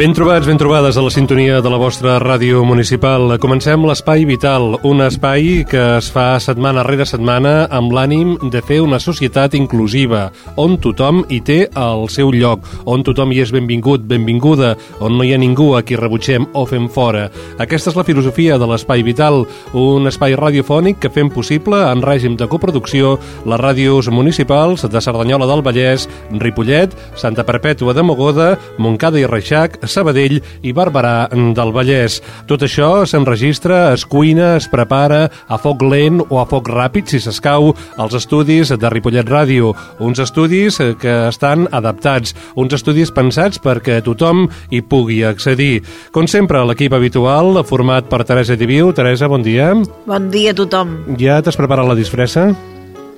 [0.00, 3.34] Ben trobats, ben trobades a la sintonia de la vostra ràdio municipal.
[3.36, 8.78] Comencem l'Espai Vital, un espai que es fa setmana rere setmana amb l'ànim de fer
[8.80, 14.06] una societat inclusiva, on tothom hi té el seu lloc, on tothom hi és benvingut,
[14.08, 14.70] benvinguda,
[15.04, 17.26] on no hi ha ningú a qui rebutgem o fem fora.
[17.60, 19.44] Aquesta és la filosofia de l'Espai Vital,
[19.76, 25.44] un espai radiofònic que fem possible en règim de coproducció les ràdios municipals de Cerdanyola
[25.52, 32.20] del Vallès, Ripollet, Santa Perpètua de Mogoda, Montcada i Reixac, Sabadell i Barberà del Vallès.
[32.48, 37.20] Tot això s'enregistra, es cuina, es prepara a foc lent o a foc ràpid, si
[37.20, 39.74] s'escau, als estudis de Ripollet Ràdio.
[39.98, 45.82] Uns estudis que estan adaptats, uns estudis pensats perquè tothom hi pugui accedir.
[46.14, 48.92] Com sempre, l'equip habitual, format per Teresa Diviu.
[48.96, 49.72] Teresa, bon dia.
[50.06, 50.96] Bon dia a tothom.
[51.20, 52.50] Ja t'has preparat la disfressa?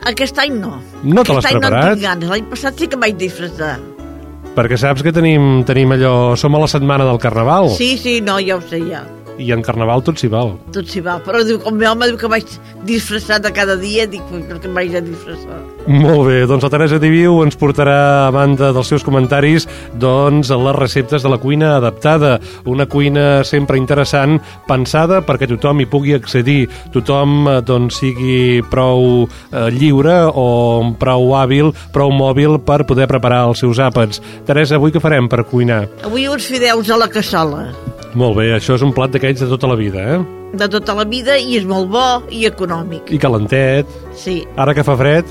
[0.03, 0.81] Aquest any no.
[1.07, 1.93] No te l'has Aquest any no preparat?
[1.95, 2.29] tinc ganes.
[2.33, 3.77] L'any passat sí que vaig disfressar.
[4.53, 6.37] Perquè saps que tenim, tenim allò...
[6.37, 7.71] Som a la setmana del Carnaval.
[7.73, 9.01] Sí, sí, no, ja ho sé, ja.
[9.39, 10.57] I en Carnaval tot s'hi val.
[10.75, 11.19] Tot s'hi va.
[11.25, 12.49] Però diu, com meu home diu que vaig
[12.89, 15.61] disfressar de cada dia, dic, "Ui, per què em vaig a disfressar?
[15.87, 19.67] Molt bé, doncs la Teresa Diviu ens portarà, a banda dels seus comentaris,
[19.99, 22.39] doncs les receptes de la cuina adaptada.
[22.65, 29.27] Una cuina sempre interessant, pensada perquè tothom hi pugui accedir, tothom eh, doncs, sigui prou
[29.27, 34.23] eh, lliure o prou hàbil, prou mòbil per poder preparar els seus àpats.
[34.47, 35.89] Teresa, avui què farem per cuinar?
[36.07, 37.73] Avui uns fideus a la cassola.
[38.19, 40.19] Molt bé, això és un plat d'aquells de tota la vida, eh?
[40.61, 43.09] De tota la vida, i és molt bo i econòmic.
[43.09, 43.89] I calentet.
[44.13, 44.43] Sí.
[44.61, 45.29] Ara que fa fred,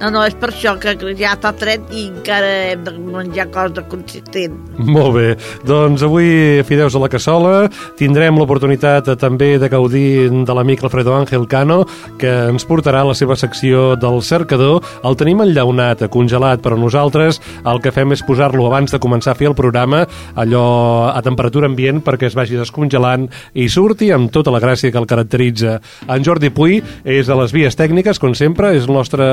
[0.00, 3.84] No, no, és per això que ja està tret i encara hem de menjar cosa
[3.88, 4.56] consistent.
[4.76, 5.26] Molt bé,
[5.64, 11.46] doncs avui fideus a la cassola, tindrem l'oportunitat també de gaudir de l'amic Alfredo Ángel
[11.48, 11.78] Cano,
[12.20, 14.84] que ens portarà la seva secció del cercador.
[15.06, 19.38] El tenim enllaunat, congelat, però nosaltres el que fem és posar-lo abans de començar a
[19.38, 20.04] fer el programa,
[20.36, 20.66] allò
[21.08, 25.08] a temperatura ambient perquè es vagi descongelant i surti amb tota la gràcia que el
[25.08, 25.78] caracteritza.
[26.04, 29.24] En Jordi Puy és a les vies tècniques, com sempre, és el nostre,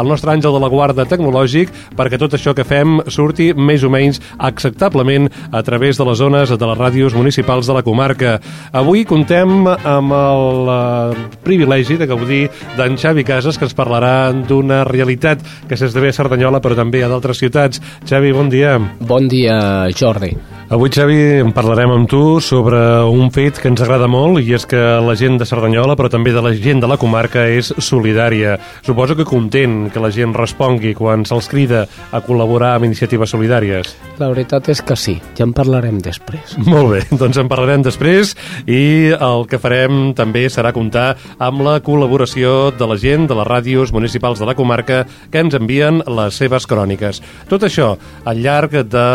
[0.00, 3.90] el nostre àngel de la guarda tecnològic perquè tot això que fem surti més o
[3.92, 8.38] menys acceptablement a través de les zones de les ràdios municipals de la comarca.
[8.72, 12.44] Avui contem amb el eh, privilegi de gaudir
[12.78, 17.10] d'en Xavi Casas, que ens parlarà d'una realitat que s'esdevé a Cerdanyola, però també a
[17.10, 17.82] d'altres ciutats.
[18.08, 18.78] Xavi, bon dia.
[19.00, 19.58] Bon dia,
[19.96, 20.34] Jordi.
[20.68, 22.76] Avui, Xavi, en parlarem amb tu sobre
[23.08, 26.34] un fet que ens agrada molt i és que la gent de Cerdanyola, però també
[26.34, 28.58] de la gent de la comarca, és solidària.
[28.84, 33.94] Suposo que content que la gent respongui quan se'ls crida a col·laborar amb iniciatives solidàries.
[34.18, 36.56] La veritat és que sí, ja en parlarem després.
[36.66, 38.34] Molt bé, doncs en parlarem després
[38.66, 41.12] i el que farem també serà comptar
[41.42, 45.56] amb la col·laboració de la gent de les ràdios municipals de la comarca que ens
[45.58, 47.22] envien les seves cròniques.
[47.50, 47.94] Tot això
[48.24, 49.08] al llarg de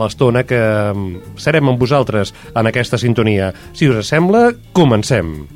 [0.00, 0.62] l'estona que
[1.40, 3.52] serem amb vosaltres en aquesta sintonia.
[3.72, 5.55] Si us sembla, comencem.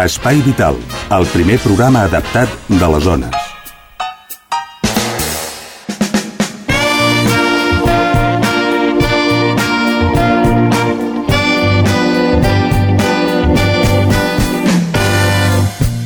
[0.00, 0.78] Espai Vital,
[1.12, 3.50] el primer programa adaptat de les zones.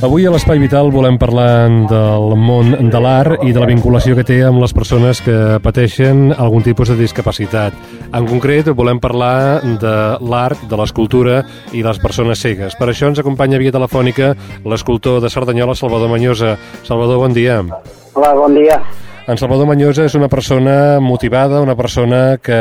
[0.04, 4.26] Avui a l'Espai Vital volem parlar del món de l'art i de la vinculació que
[4.26, 7.78] té amb les persones que pateixen algun tipus de discapacitat.
[8.14, 11.40] En concret, volem parlar de l'art, de l'escultura
[11.74, 12.76] i les persones cegues.
[12.78, 14.28] Per això ens acompanya via telefònica
[14.62, 16.52] l'escultor de Cerdanyola, Salvador Manyosa.
[16.86, 17.58] Salvador, bon dia.
[18.14, 18.78] Hola, bon dia.
[19.24, 22.58] En Salvador Manyosa és una persona motivada, una persona que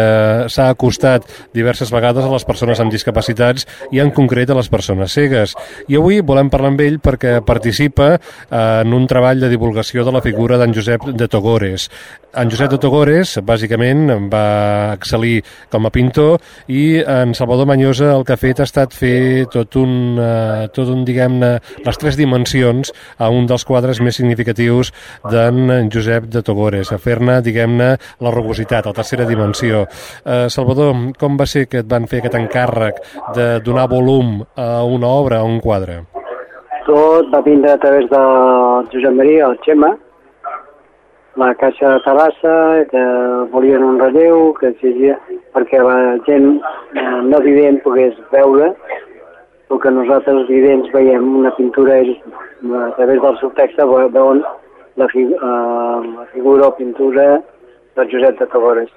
[0.48, 5.12] s'ha acostat diverses vegades a les persones amb discapacitats i en concret a les persones
[5.12, 5.58] cegues.
[5.92, 8.14] I avui volem parlar amb ell perquè participa
[8.48, 11.90] en un treball de divulgació de la figura d'en Josep de Togores.
[12.34, 16.40] En Josep de Togores, bàsicament, va excel·lir com a pintor
[16.72, 20.90] i en Salvador Manyosa el que ha fet ha estat fer tot un, uh, tot
[20.90, 21.52] un diguem-ne,
[21.84, 24.96] les tres dimensions a un dels quadres més significatius
[25.28, 26.53] d'en Josep de Togores,
[26.94, 27.90] a fer-ne, diguem-ne,
[28.22, 29.84] la rugositat, la tercera dimensió.
[30.24, 33.02] Uh, Salvador, com va ser que et van fer aquest encàrrec
[33.36, 36.02] de donar volum a una obra, a un quadre?
[36.86, 38.24] Tot va vindre a través de
[38.92, 39.94] Josep Maria, el Xema,
[41.36, 42.58] la Caixa de Terrassa,
[42.92, 43.04] que
[43.54, 45.18] volien un relleu, que exigia
[45.54, 48.74] perquè la gent eh, no vident pogués veure
[49.74, 52.20] el que nosaltres vidents veiem una pintura ells
[52.80, 54.44] a través del seu veuen
[54.96, 57.42] la, fi, uh, la figura o pintura
[57.96, 58.92] de Josep de Togores.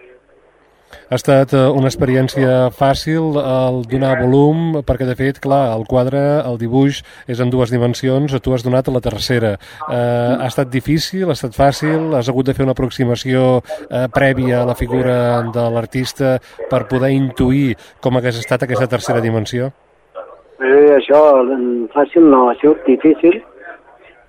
[1.07, 6.21] Ha estat eh, una experiència fàcil el donar volum, perquè de fet, clar, el quadre,
[6.47, 7.01] el dibuix
[7.31, 9.53] és en dues dimensions, tu has donat a la tercera.
[9.87, 14.63] Eh, ha estat difícil, ha estat fàcil, has hagut de fer una aproximació eh, prèvia
[14.63, 15.17] a la figura
[15.55, 16.37] de l'artista
[16.71, 19.71] per poder intuir com hagués estat aquesta tercera dimensió?
[20.59, 21.21] Eh, això
[21.95, 23.43] fàcil no, ha sigut difícil,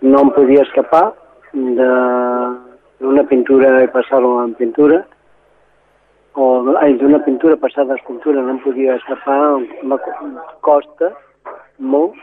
[0.05, 1.07] no em podia escapar
[1.53, 5.03] d'una pintura i passar-ho en pintura,
[6.37, 9.97] o d'una pintura passada a escultura no em podia escapar, me
[10.61, 11.11] costa
[11.79, 12.13] molt,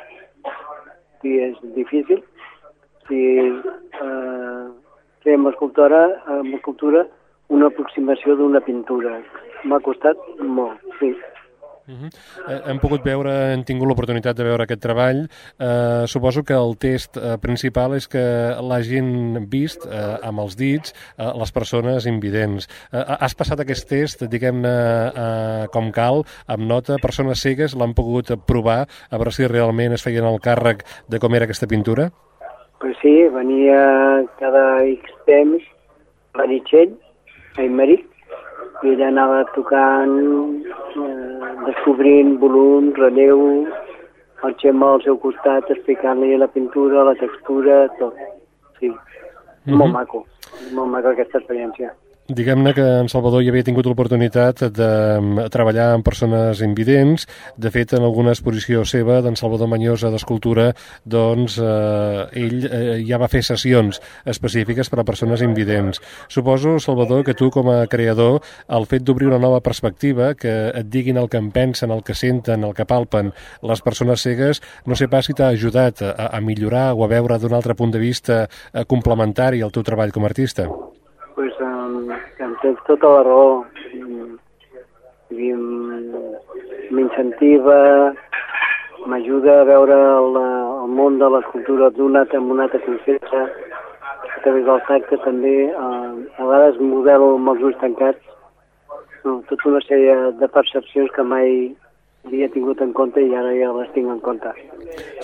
[1.25, 2.23] i és difícil.
[3.09, 4.65] Si eh,
[5.25, 6.05] fem escultura,
[6.37, 7.05] amb escultura
[7.49, 9.19] una aproximació d'una pintura.
[9.65, 11.15] M'ha costat molt, sí.
[11.87, 12.11] Uh -huh.
[12.49, 15.29] eh, hem pogut veure, hem tingut l'oportunitat de veure aquest treball.
[15.59, 20.95] Eh, suposo que el test eh, principal és que l'hagin vist eh, amb els dits
[21.19, 22.69] eh, les persones invidents.
[22.93, 28.33] Eh, has passat aquest test, diguem-ne, eh, com cal, amb nota, persones cegues l'han pogut
[28.47, 32.11] provar a veure si realment es feien el càrrec de com era aquesta pintura?
[32.81, 35.63] Pues sí, venia cada X temps
[36.35, 36.97] Meritxell,
[37.57, 38.14] a Imeric,
[38.85, 40.15] i ella anava tocant,
[41.01, 43.43] eh, descobrint volum, relleu,
[44.45, 48.15] el Xema al seu costat explicant-li la pintura, la textura, tot.
[48.79, 49.77] Sí, mm -hmm.
[49.77, 50.27] molt maco,
[50.75, 51.95] molt maco aquesta experiència.
[52.25, 54.87] Diguem-ne que en Salvador ja havia tingut l'oportunitat de
[55.21, 57.27] mm, treballar amb persones invidents.
[57.61, 60.71] De fet, en alguna exposició seva d'en Salvador Manyosa d'Escultura,
[61.05, 66.01] doncs eh, ell eh, ja va fer sessions específiques per a persones invidents.
[66.33, 68.41] Suposo, Salvador, que tu com a creador,
[68.73, 72.17] el fet d'obrir una nova perspectiva, que et diguin el que en pensen, el que
[72.17, 76.41] senten, el que palpen les persones cegues, no sé pas si t'ha ajudat a, a
[76.41, 80.25] millorar o a veure d'un altre punt de vista eh, complementari al teu treball com
[80.25, 80.71] a artista
[81.35, 81.53] pues,
[82.65, 83.49] tens tota la raó.
[86.95, 87.79] M'incentiva,
[89.11, 94.65] m'ajuda a veure el, el món de l'escultura d'una amb una altra concepte, a través
[94.69, 98.25] del tacte també, uh, a vegades modelo amb els ulls tancats,
[99.25, 101.51] no, tota una sèrie de percepcions que mai
[102.25, 104.53] havia tingut en compte i ara ja les tinc en compte.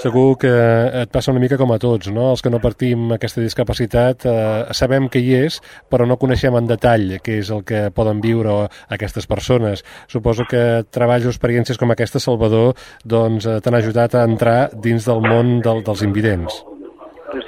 [0.01, 0.51] Segur que
[1.03, 2.31] et passa una mica com a tots, no?
[2.33, 5.59] Els que no partim aquesta discapacitat eh, sabem que hi és,
[5.93, 8.55] però no coneixem en detall què és el que poden viure
[8.97, 9.85] aquestes persones.
[10.09, 12.73] Suposo que treballs o experiències com aquesta, Salvador,
[13.05, 14.59] doncs eh, t'han ajudat a entrar
[14.89, 16.63] dins del món del, dels invidents.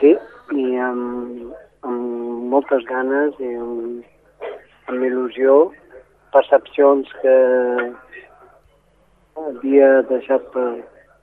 [0.02, 0.12] Sí,
[0.52, 1.56] i amb,
[1.88, 4.04] amb moltes ganes i amb,
[4.92, 5.60] amb il·lusió,
[6.36, 7.36] percepcions que,
[9.40, 10.68] havia deixat per,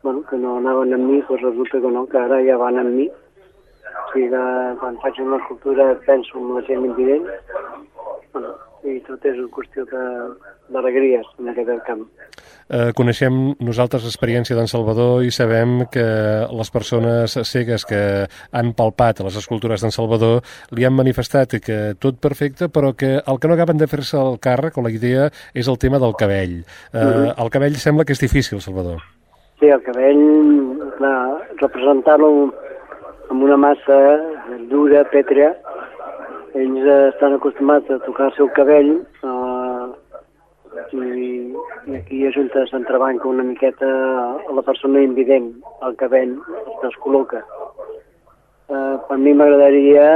[0.03, 2.96] bueno, que no anaven amb mi, doncs resulta que no, que ara ja van amb
[2.96, 3.10] mi.
[3.10, 4.46] O sigui que
[4.79, 7.27] quan faig una escultura penso en la gent invident,
[8.34, 8.56] bueno,
[8.88, 12.06] i tot és una qüestió d'alegries en aquest camp.
[12.70, 16.06] Eh, coneixem nosaltres l'experiència d'en Salvador i sabem que
[16.53, 18.01] les persones cegues que
[18.53, 20.44] han palpat les escultures d'en Salvador
[20.77, 24.38] li han manifestat que tot perfecte, però que el que no acaben de fer-se el
[24.39, 26.60] càrrec o la idea és el tema del cabell.
[26.94, 27.34] Eh, mhm.
[27.36, 29.01] El cabell sembla que és difícil, Salvador.
[29.60, 30.20] Sí, el cabell,
[30.96, 31.16] clar,
[31.60, 32.30] representar-lo
[33.28, 33.98] amb una massa
[34.72, 35.50] dura, pètrea,
[36.56, 39.84] ells estan acostumats a tocar el seu cabell eh,
[40.96, 41.28] i,
[41.92, 43.92] i aquí és on s'entrebanca una miqueta
[44.48, 45.51] a la persona invident,
[45.84, 46.38] el cabell
[46.88, 47.44] es col·loca.
[48.72, 50.08] Eh, per mi m'agradaria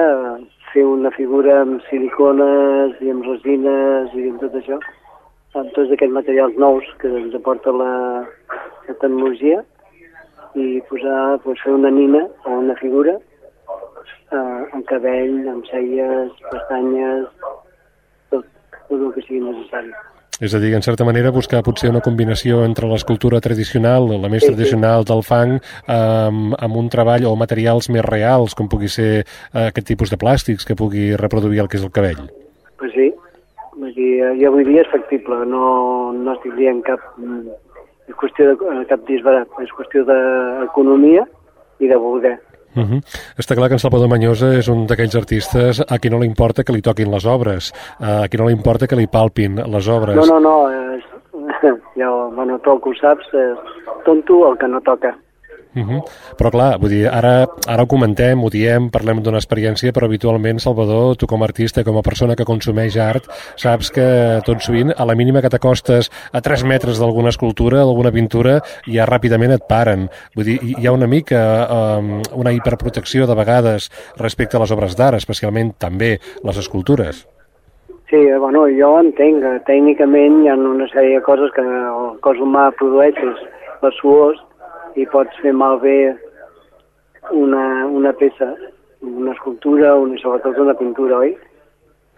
[0.71, 4.79] fer una figura amb silicones i amb resines i amb tot això,
[5.53, 7.93] amb tots aquests materials nous que ens aporta la,
[8.87, 9.61] la tecnologia
[10.57, 17.27] i posar, pues, fer una nina o una figura eh, amb cabell, amb celles, pestanyes,
[18.33, 18.45] tot,
[18.89, 19.93] tot el que sigui necessari.
[20.43, 24.41] És a dir, en certa manera, buscar potser una combinació entre l'escultura tradicional, la més
[24.41, 24.53] Sí, sí.
[24.53, 29.67] tradicional del fang, amb, amb un treball o materials més reals, com pugui ser eh,
[29.67, 32.25] aquest tipus de plàstics que pugui reproduir el que és el cabell.
[32.81, 33.11] Pues sí,
[33.93, 36.99] vull dir, jo avui dia és factible, no, no estic dient cap,
[38.07, 41.25] és qüestió de eh, cap disbarat, és qüestió d'economia
[41.79, 42.39] i de voler.
[42.75, 43.01] Uh -huh.
[43.37, 46.63] Està clar que en Salvador Manyosa és un d'aquells artistes a qui no li importa
[46.63, 50.15] que li toquin les obres, a qui no li importa que li palpin les obres.
[50.15, 51.03] No, no, no, és,
[52.01, 53.57] jo, bueno, tu el que ho saps, és
[54.05, 55.15] tonto el que no toca.
[55.75, 56.01] Uh -huh.
[56.37, 60.59] Però clar, vull dir, ara, ara ho comentem, ho diem, parlem d'una experiència, però habitualment,
[60.59, 63.23] Salvador, tu com a artista, com a persona que consumeix art,
[63.55, 68.11] saps que tot sovint, a la mínima que t'acostes a 3 metres d'alguna escultura, d'alguna
[68.11, 70.09] pintura, ja ràpidament et paren.
[70.35, 74.95] Vull dir, hi ha una mica um, una hiperprotecció de vegades respecte a les obres
[74.95, 77.27] d'art, especialment també les escultures.
[78.09, 82.19] Sí, eh, bueno, jo entenc que tècnicament hi ha una sèrie de coses que el
[82.21, 83.17] cos humà produeix,
[83.81, 84.37] les suors,
[84.95, 86.15] i pots fer malbé
[87.31, 88.53] una, una peça,
[89.01, 91.37] una escultura, una, sobretot una pintura, oi?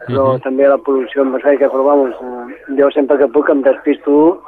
[0.06, 0.42] Però Mhm.
[0.44, 4.42] també la pol·lució atmosfèrica, però vamos, eh, jo sempre que puc em despisto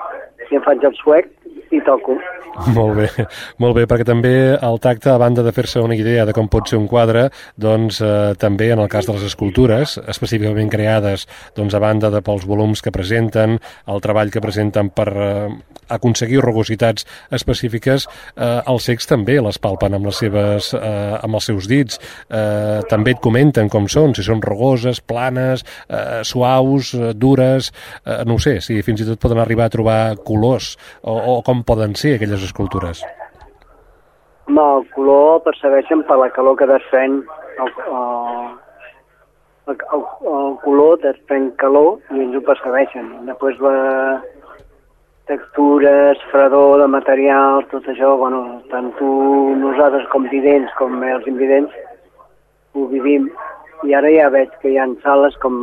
[0.52, 1.30] i em faig el suec
[1.72, 2.18] i toco.
[2.74, 3.08] Molt bé,
[3.62, 6.70] molt bé, perquè també el tacte, a banda de fer-se una idea de com pot
[6.70, 11.76] ser un quadre, doncs eh, també en el cas de les escultures, específicament creades doncs,
[11.78, 15.34] a banda de pels volums que presenten, el treball que presenten per eh,
[15.94, 21.50] aconseguir rugositats específiques, eh, els cecs també les palpen amb, les seves, eh, amb els
[21.52, 27.14] seus dits, eh, també et comenten com són, si són rugoses, planes, eh, suaus, eh,
[27.14, 27.72] dures,
[28.04, 31.57] eh, no sé, si fins i tot poden arribar a trobar colors o, o com
[31.64, 33.04] poden ser aquelles escultures.
[34.48, 37.20] Home, el color percebeixen per la calor que desprèn
[37.64, 43.10] el, el, el, el, color desprèn calor i ells ho percebeixen.
[43.28, 43.76] Després la
[45.28, 49.10] textures, fredor de materials, tot això, bueno, tant tu,
[49.60, 51.74] nosaltres com vidents com els invidents
[52.74, 53.28] ho vivim.
[53.86, 55.58] I ara ja veig que hi ha sales com,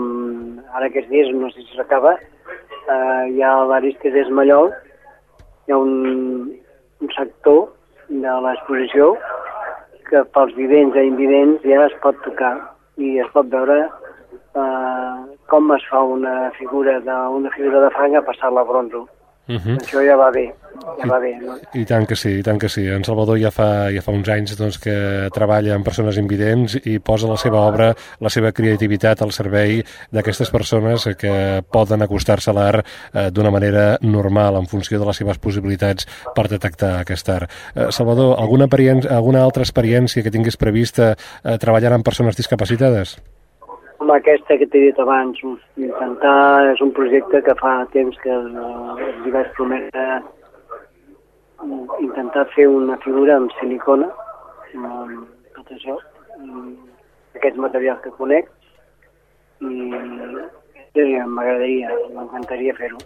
[0.76, 4.70] ara aquests dies, no sé si s'acaba, eh, hi ha l'Aristes Mallol,
[5.66, 6.50] hi ha un,
[7.00, 7.68] un sector
[8.08, 9.14] de l'exposició
[10.10, 12.54] que pels vidents i invidents ja es pot tocar
[13.00, 15.14] i es pot veure eh,
[15.52, 19.06] com es fa una figura de, una figura de fang a passar-la a bronzo.
[19.46, 19.76] Uh -huh.
[19.76, 20.54] Això ja va bé,
[20.98, 21.34] ja va bé.
[21.40, 21.56] No?
[21.74, 22.86] I tant que sí, i tant que sí.
[22.88, 26.98] En Salvador ja fa, ja fa uns anys doncs, que treballa amb persones invidents i
[26.98, 32.54] posa la seva obra, la seva creativitat al servei d'aquestes persones que poden acostar-se a
[32.54, 37.50] l'art eh, d'una manera normal en funció de les seves possibilitats per detectar aquest art.
[37.74, 38.66] Eh, Salvador, alguna,
[39.10, 43.18] alguna altra experiència que tinguis prevista eh, treballant amb persones discapacitades?
[44.04, 45.38] Amb aquesta que t'he dit abans,
[45.80, 50.02] intentar, és un projecte que fa temps que eh, els vaig prometre
[52.04, 54.10] intentar fer una figura amb silicona,
[54.76, 55.24] amb
[55.56, 55.96] tot això,
[57.40, 58.52] aquests materials que conec,
[59.72, 63.00] i sí, m'agradaria, m'encantaria fer-ho,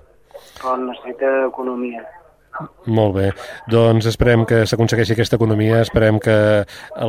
[0.58, 2.02] però necessita economia.
[2.88, 3.26] Molt bé.
[3.68, 6.36] Doncs esperem que s'aconsegueixi aquesta economia, esperem que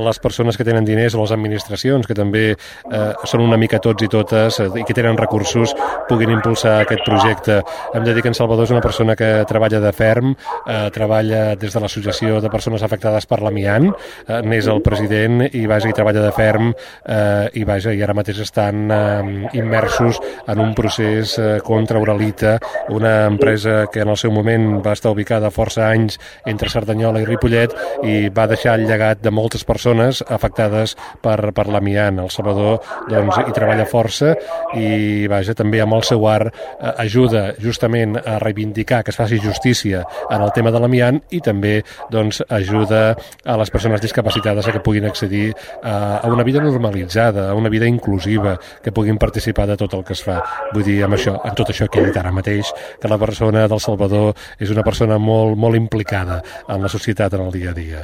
[0.03, 4.03] les persones que tenen diners o les administracions, que també eh, són una mica tots
[4.03, 5.73] i totes eh, i que tenen recursos,
[6.09, 7.61] puguin impulsar aquest projecte.
[7.95, 10.33] Hem de dir que en Salvador és una persona que treballa de ferm,
[10.65, 13.87] eh, treballa des de l'Associació de Persones Afectades per l'Amiant,
[14.27, 18.17] eh, n'és el president i vaja, i treballa de ferm eh, i vaja, i ara
[18.17, 22.57] mateix estan eh, immersos en un procés eh, contra Uralita,
[22.89, 26.19] una empresa que en el seu moment va estar ubicada de força anys
[26.49, 31.67] entre Cerdanyola i Ripollet i va deixar el llegat de moltes persones afectades per, per
[31.67, 32.21] l'amiant.
[32.23, 32.79] El Salvador
[33.09, 34.35] doncs, hi treballa força
[34.77, 39.39] i vaja, també amb el seu art eh, ajuda justament a reivindicar que es faci
[39.43, 41.79] justícia en el tema de l'amiant i també
[42.11, 43.15] doncs, ajuda
[43.45, 45.53] a les persones discapacitades a que puguin accedir
[45.83, 50.03] a, a una vida normalitzada, a una vida inclusiva, que puguin participar de tot el
[50.03, 50.39] que es fa.
[50.73, 53.67] Vull dir, amb això, en tot això que he dit ara mateix, que la persona
[53.69, 57.77] del Salvador és una persona molt, molt implicada en la societat en el dia a
[57.77, 58.03] dia.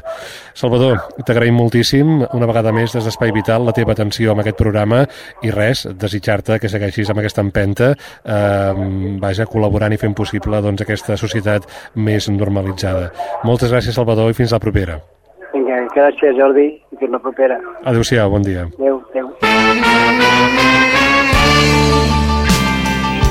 [0.54, 5.04] Salvador, t'agraïm moltíssim, una vegada més des d'Espai Vital, la teva atenció amb aquest programa
[5.44, 7.94] i res, desitjar-te que segueixis amb aquesta empenta,
[8.24, 8.74] eh,
[9.22, 13.12] vaja, col·laborant i fent possible doncs, aquesta societat més normalitzada.
[13.44, 15.00] Moltes gràcies, Salvador, i fins la propera.
[15.54, 17.60] Vinga, gràcies, Jordi, i fins la propera.
[17.86, 18.68] Adéu-siau, bon dia.
[18.80, 19.32] Adéu, adéu.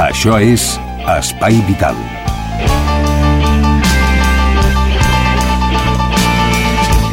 [0.08, 0.74] Això és
[1.18, 1.94] Espai Vital.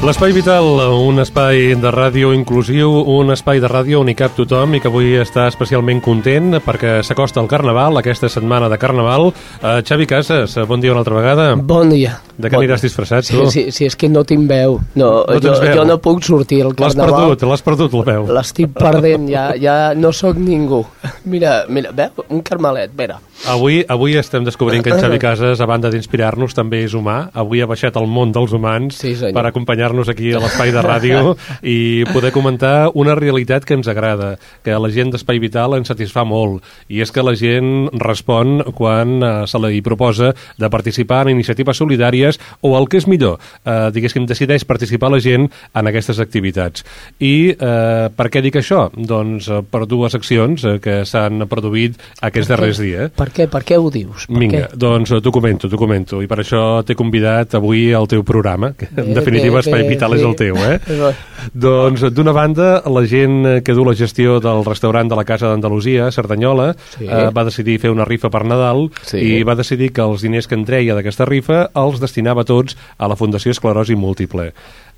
[0.01, 0.65] L'Espai Vital,
[0.97, 4.89] un espai de ràdio inclusiu, un espai de ràdio on hi cap tothom i que
[4.89, 9.29] avui està especialment content perquè s'acosta el Carnaval, aquesta setmana de Carnaval.
[9.29, 11.51] Uh, Xavi Casas, bon dia una altra vegada.
[11.53, 12.15] Bon dia.
[12.41, 13.45] De què aniràs disfressat, tu?
[13.53, 14.79] Sí, sí, és que no tinc veu.
[14.95, 15.75] No, No jo, veu?
[15.75, 17.29] jo no puc sortir al L'has Carnaval.
[17.37, 18.27] perdut, l'has perdut, la veu.
[18.33, 20.83] L'estic perdent, ja, ja no sóc ningú.
[21.25, 22.25] Mira, mira, veu?
[22.29, 23.19] Un carmelet, mira.
[23.49, 27.29] Avui, avui estem descobrint que en Xavi Casas, a banda d'inspirar-nos, també és humà.
[27.33, 29.33] Avui ha baixat al món dels humans Sí, senyor.
[29.33, 34.35] per acompanyar-nos aquí a l'espai de ràdio i poder comentar una realitat que ens agrada,
[34.63, 38.61] que a la gent d'Espai Vital ens satisfà molt, i és que la gent respon
[38.77, 42.30] quan eh, se li proposa de participar en iniciatives solidàries
[42.61, 46.85] o el que és millor, eh, diguéssim, decideix participar la gent en aquestes activitats.
[47.19, 48.89] I eh, per què dic això?
[48.95, 53.11] Doncs eh, per dues accions eh, que s'han produït aquests darrers dies.
[53.17, 53.47] Per què?
[53.51, 54.27] Per què ho dius?
[54.27, 54.77] Per Vinga, què?
[54.79, 56.21] doncs t'ho comento, t'ho comento.
[56.21, 59.83] I per això t'he convidat avui al teu programa, que en Bé, definitiva bé, Espai
[59.83, 60.27] bé, Vital és bé.
[60.29, 60.79] el teu, eh?
[61.01, 61.13] Bé.
[61.53, 66.11] doncs, d'una banda, la gent que du la gestió del restaurant de la Casa d'Andalusia,
[66.11, 67.05] Cerdanyola, Sí.
[67.07, 69.17] eh, va decidir fer una rifa per Nadal Sí.
[69.17, 73.09] i va decidir que els diners que en treia d'aquesta rifa els destinava tots a
[73.09, 74.51] la Fundació Esclerosi Múltiple.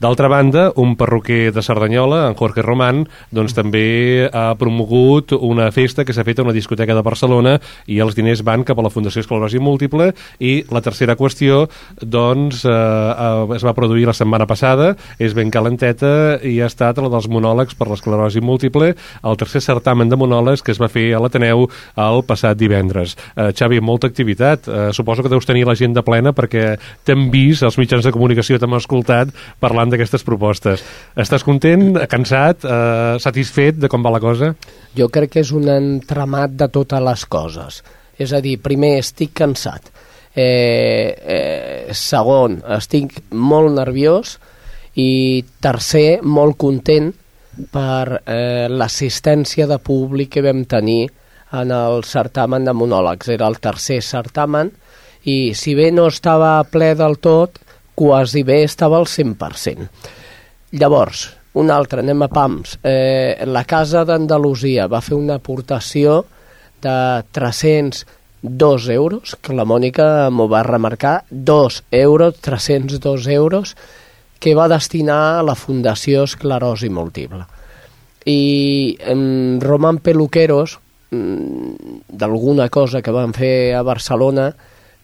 [0.04, 6.04] D'altra banda, un perruquer de Cerdanyola, en Jorge Román, doncs també ha promogut una festa
[6.04, 7.54] que s'ha fet a una discoteca de Barcelona
[7.88, 10.10] i els diners van cap a la Fundació Esclerosi Múltiple
[10.44, 11.70] i la tercera qüestió,
[12.02, 14.90] doncs, eh, eh, es va produir la setmana passada,
[15.24, 18.92] és ben calenteta i ha estat la dels monòlegs per l'esclerosi múltiple,
[19.24, 23.16] el tercer certamen de monòlegs que es va fer a l'Ateneu el passat divendres.
[23.38, 24.68] Eh, Xavi, molta activitat.
[24.68, 26.76] Eh, suposo que deus tenir l'agenda plena perquè
[27.08, 29.32] t'hem vist, els mitjans de comunicació t'hem escoltat
[29.64, 30.84] parlant d'aquestes propostes.
[31.20, 34.54] Estàs content, cansat, eh, satisfet de com va la cosa?
[34.98, 37.84] Jo crec que és un entramat de totes les coses.
[38.18, 39.90] És a dir, primer, estic cansat.
[40.36, 44.38] Eh, eh, segon, estic molt nerviós.
[44.96, 47.14] I tercer, molt content
[47.74, 51.08] per eh, l'assistència de públic que vam tenir
[51.54, 53.30] en el certamen de monòlegs.
[53.30, 54.72] Era el tercer certamen
[55.30, 57.60] i si bé no estava ple del tot,
[57.96, 59.88] quasi bé estava al 100%.
[60.74, 62.80] Llavors, un altre, anem a PAMS.
[62.82, 66.24] Eh, la Casa d'Andalusia va fer una aportació
[66.82, 66.96] de
[67.32, 73.76] 302 euros, que la Mònica m'ho va remarcar, 2 euros, 302 euros,
[74.40, 77.46] que va destinar a la Fundació Esclerosi Múltiple.
[78.26, 80.80] I en Roman Peluqueros,
[81.12, 84.54] mm, d'alguna cosa que van fer a Barcelona,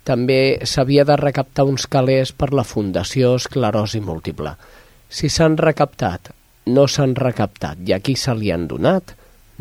[0.07, 4.55] també s'havia de recaptar uns calés per la Fundació Esclerosi Múltiple.
[5.09, 6.31] Si s'han recaptat,
[6.69, 9.15] no s'han recaptat i a qui se li han donat,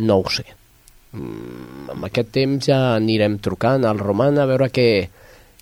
[0.05, 0.47] no ho sé.
[1.13, 4.89] Mm, amb aquest temps ja anirem trucant al Roman a veure què,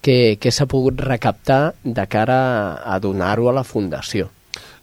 [0.03, 2.41] què, què s'ha pogut recaptar de cara
[2.83, 4.31] a donar-ho a la Fundació.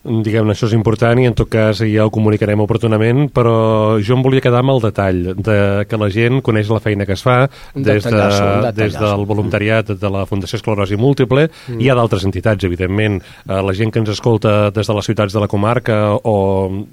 [0.03, 4.23] Diguem-ne, això és important i en tot cas ja ho comunicarem oportunament, però jo em
[4.25, 5.55] volia quedar amb el detall de
[5.87, 10.11] que la gent coneix la feina que es fa des, de, des del voluntariat de
[10.11, 11.45] la Fundació Esclerosi Múltiple.
[11.47, 11.79] Mm.
[11.79, 13.21] Hi ha d'altres entitats, evidentment.
[13.47, 16.35] Eh, la gent que ens escolta des de les ciutats de la comarca o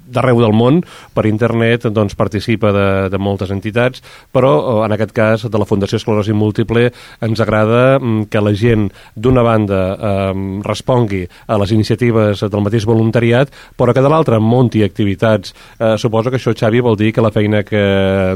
[0.07, 0.79] d'arreu del món
[1.11, 3.99] per internet doncs, participa de, de moltes entitats,
[4.31, 6.87] però eh, en aquest cas de la Fundació Esclerosi Múltiple
[7.19, 8.87] ens agrada mm, que la gent
[9.19, 13.00] d'una banda eh, respongui a les iniciatives del mateix voluntariat,
[13.77, 15.55] però que de l'altra munti activitats.
[15.79, 17.81] Eh, suposo que això, Xavi, vol dir que la feina que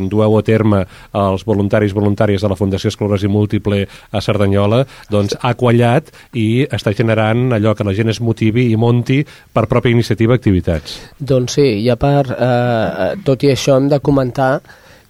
[0.10, 5.54] dueu a terme els voluntaris voluntàries de la Fundació Esclerosi Múltiple a Cerdanyola doncs ha
[5.60, 10.36] quallat i està generant allò que la gent es motivi i monti per pròpia iniciativa
[10.36, 10.98] activitats.
[11.20, 14.60] Doncs sí, i a part, eh, tot i això hem de comentar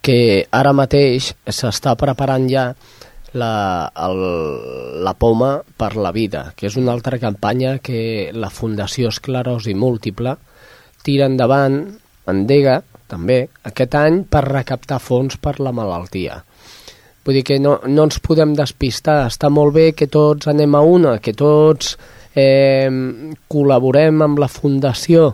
[0.05, 2.69] que ara mateix s'està preparant ja
[3.35, 4.23] la, el,
[5.03, 10.35] la poma per la vida, que és una altra campanya que la Fundació Esclerosi Múltiple
[11.05, 11.79] tira endavant,
[12.31, 12.79] endega,
[13.11, 16.39] també, aquest any per recaptar fons per la malaltia.
[17.25, 19.23] Vull dir que no, no ens podem despistar.
[19.31, 21.95] Està molt bé que tots anem a una, que tots
[22.37, 22.89] eh,
[23.49, 25.31] col·laborem amb la Fundació,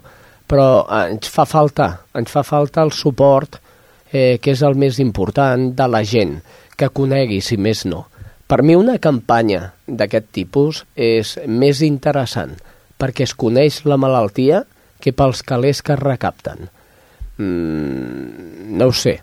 [0.47, 3.59] però eh, ens fa falta, ens fa falta el suport,
[4.11, 6.37] eh, que és el més important, de la gent,
[6.81, 8.07] que conegui, si més no.
[8.49, 12.57] Per mi una campanya d'aquest tipus és més interessant
[13.01, 14.65] perquè es coneix la malaltia
[15.01, 16.67] que pels calés que es recapten.
[17.37, 19.15] Mm, no ho sé,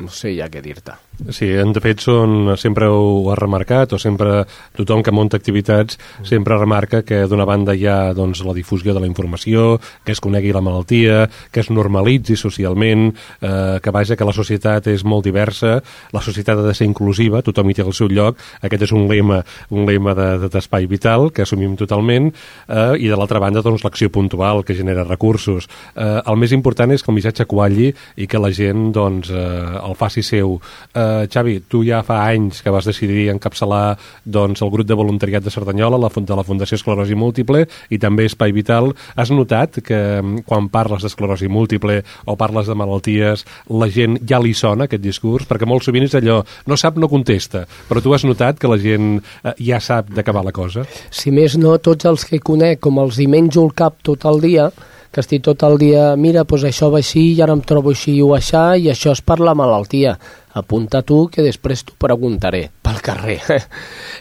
[0.00, 0.98] no sé ja què dir-te.
[1.30, 4.42] Sí, de fet són, sempre ho ha remarcat, o sempre
[4.74, 9.00] tothom que munta activitats sempre remarca que d'una banda hi ha doncs, la difusió de
[9.00, 14.26] la informació, que es conegui la malaltia, que es normalitzi socialment, eh, que vaja que
[14.26, 15.76] la societat és molt diversa,
[16.12, 19.06] la societat ha de ser inclusiva, tothom hi té el seu lloc, aquest és un
[19.10, 22.32] lema, un lema d'espai de, vital que assumim totalment,
[22.66, 25.68] eh, i de l'altra banda doncs, l'acció puntual que genera recursos.
[25.94, 29.78] Eh, el més important és que el missatge qualli i que la gent doncs, eh,
[29.82, 30.58] el faci seu.
[30.94, 35.44] Eh, Xavi, tu ja fa anys que vas decidir encapçalar doncs, el grup de voluntariat
[35.44, 38.92] de Cerdanyola, la, de la Fundació Esclerosi Múltiple i també Espai Vital.
[39.16, 44.40] Has notat que mm, quan parles d'esclerosi múltiple o parles de malalties, la gent ja
[44.42, 45.48] li sona aquest discurs?
[45.50, 48.80] Perquè molt sovint és allò, no sap, no contesta, però tu has notat que la
[48.80, 50.86] gent eh, ja sap d'acabar la cosa?
[51.10, 54.42] Si més no, tots els que conec, com els hi menjo el cap tot el
[54.42, 54.70] dia,
[55.12, 58.16] que estic tot el dia, mira, doncs això va així i ara em trobo així
[58.24, 60.16] o aixà i això és per la malaltia.
[60.56, 63.38] Apunta tu que després t'ho preguntaré pel carrer.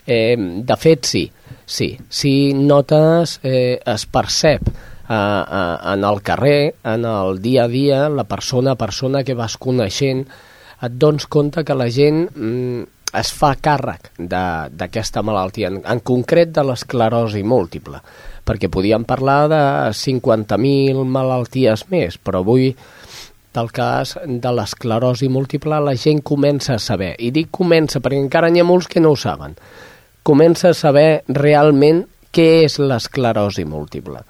[0.06, 1.26] eh, de fet, sí,
[1.66, 1.94] sí.
[2.10, 8.08] Si notes, eh, es percep eh, eh, en el carrer, en el dia a dia,
[8.10, 10.26] la persona a persona que vas coneixent,
[10.82, 16.54] et dones compte que la gent mm, es fa càrrec d'aquesta malaltia, en, en concret
[16.56, 18.00] de l'esclerosi múltiple
[18.48, 19.62] perquè podíem parlar de
[19.96, 22.72] 50.000 malalties més, però avui
[23.54, 28.50] del cas de l'esclerosi múltiple la gent comença a saber, i dic comença perquè encara
[28.50, 29.58] n'hi ha molts que no ho saben,
[30.24, 34.22] comença a saber realment què és l'esclerosi múltiple.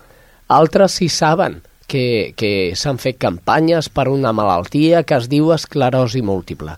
[0.51, 6.23] Altres sí saben que, que s'han fet campanyes per una malaltia que es diu esclerosi
[6.25, 6.75] múltiple.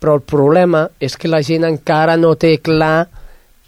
[0.00, 3.06] Però el problema és que la gent encara no té clar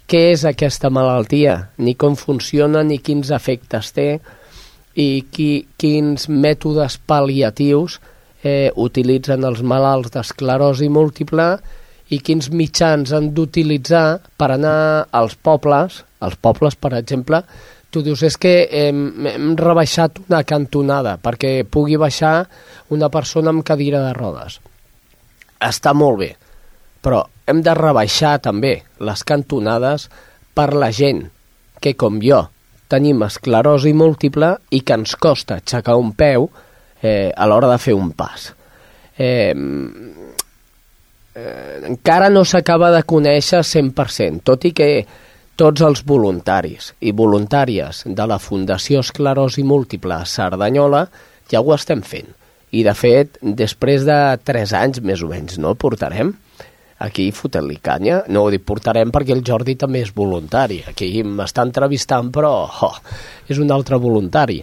[0.09, 4.09] què és aquesta malaltia, ni com funciona, ni quins efectes té,
[4.97, 7.99] i qui, quins mètodes pal·liatius
[8.43, 11.49] eh, utilitzen els malalts d'esclerosi múltiple
[12.09, 17.43] i quins mitjans han d'utilitzar per anar als pobles, als pobles, per exemple,
[17.93, 22.43] tu dius, és que hem, hem rebaixat una cantonada perquè pugui baixar
[22.93, 24.59] una persona amb cadira de rodes.
[25.59, 26.29] Està molt bé,
[27.03, 30.07] però hem de rebaixar també les cantonades
[30.55, 31.25] per la gent
[31.81, 32.45] que, com jo,
[32.89, 36.49] tenim esclerosi múltiple i que ens costa aixecar un peu
[37.01, 38.49] eh, a l'hora de fer un pas.
[39.17, 39.53] Eh,
[41.35, 44.89] eh, encara no s'acaba de conèixer 100%, tot i que
[45.59, 51.05] tots els voluntaris i voluntàries de la Fundació Esclerosi Múltiple a Cerdanyola
[51.51, 52.38] ja ho estem fent.
[52.71, 56.35] I, de fet, després de 3 anys, més o menys, no portarem,
[57.05, 58.21] aquí fotent-li canya.
[58.29, 60.83] No ho dic portarem perquè el Jordi també és voluntari.
[60.91, 62.93] Aquí m'està entrevistant, però oh,
[63.49, 64.59] és un altre voluntari.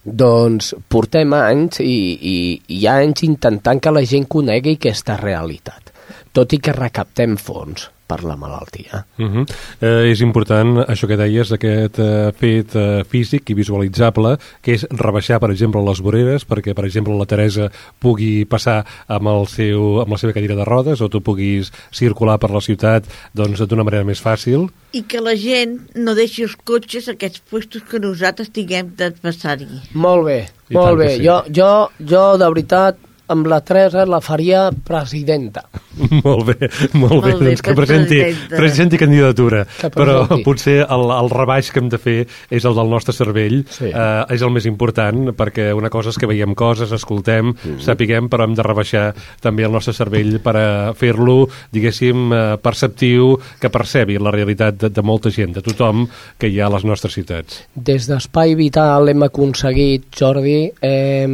[0.00, 2.36] Doncs portem anys i, i,
[2.80, 5.92] i anys intentant que la gent conegui aquesta realitat,
[6.32, 9.04] tot i que recaptem fons per la malaltia.
[9.18, 9.44] Uh -huh.
[9.80, 14.86] eh, és important això que deies, aquest eh, fet eh, físic i visualitzable, que és
[14.90, 20.00] rebaixar, per exemple, les voreres, perquè, per exemple, la Teresa pugui passar amb, el seu,
[20.02, 23.84] amb la seva cadira de rodes o tu puguis circular per la ciutat doncs d'una
[23.84, 24.68] manera més fàcil.
[24.92, 29.12] I que la gent no deixi els cotxes a aquests puestos que nosaltres tinguem de
[29.22, 29.68] passar-hi.
[29.94, 31.16] Molt bé, I molt bé.
[31.16, 31.24] Sí.
[31.24, 32.96] Jo, jo, jo, de veritat,
[33.30, 35.64] amb la Teresa la faria presidenta.
[36.24, 39.64] molt bé, molt, molt bé, doncs que presenti, presenti candidatura.
[39.80, 42.18] Que Però potser el, el rebaix que hem de fer
[42.50, 43.90] és el del nostre cervell, sí.
[43.90, 47.80] eh, és el més important, perquè una cosa és que veiem coses, escoltem, mm.
[47.86, 49.06] sapiguem, però hem de rebaixar
[49.42, 54.92] també el nostre cervell per a fer-lo, diguéssim, eh, perceptiu, que percebi la realitat de,
[54.94, 56.06] de molta gent, de tothom
[56.38, 57.62] que hi ha a les nostres ciutats.
[57.74, 61.28] Des d'Espai Vital hem aconseguit, Jordi, eh,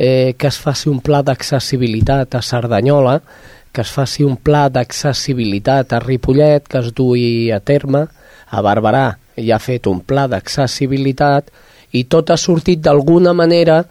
[0.00, 3.18] eh, que es faci un pla d'accessibilitat a Cerdanyola,
[3.70, 8.06] que es faci un pla d'accessibilitat a Ripollet, que es dui a terme,
[8.48, 9.10] a Barberà.
[9.36, 11.52] Ja ha fet un pla d'accessibilitat
[11.92, 13.82] i tot ha sortit d'alguna manera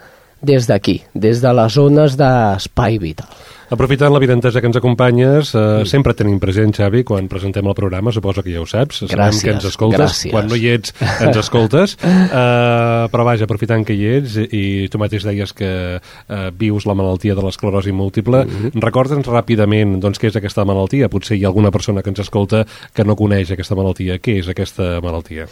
[0.42, 3.28] des d'aquí, des de les zones d'espai vital.
[3.70, 5.86] Aprofitant l'evidentesa que ens acompanyes, eh, mm.
[5.86, 9.42] sempre tenim present, Xavi, quan presentem el programa, suposo que ja ho saps, gràcies, sabem
[9.44, 10.32] que ens escoltes, gràcies.
[10.34, 14.98] quan no hi ets ens escoltes, eh, però vaja, aprofitant que hi ets, i tu
[15.02, 18.82] mateix deies que eh, vius la malaltia de l'esclerosi múltiple, mm -hmm.
[18.82, 22.66] recorda'ns ràpidament doncs, què és aquesta malaltia, potser hi ha alguna persona que ens escolta
[22.94, 25.46] que no coneix aquesta malaltia, què és aquesta malaltia?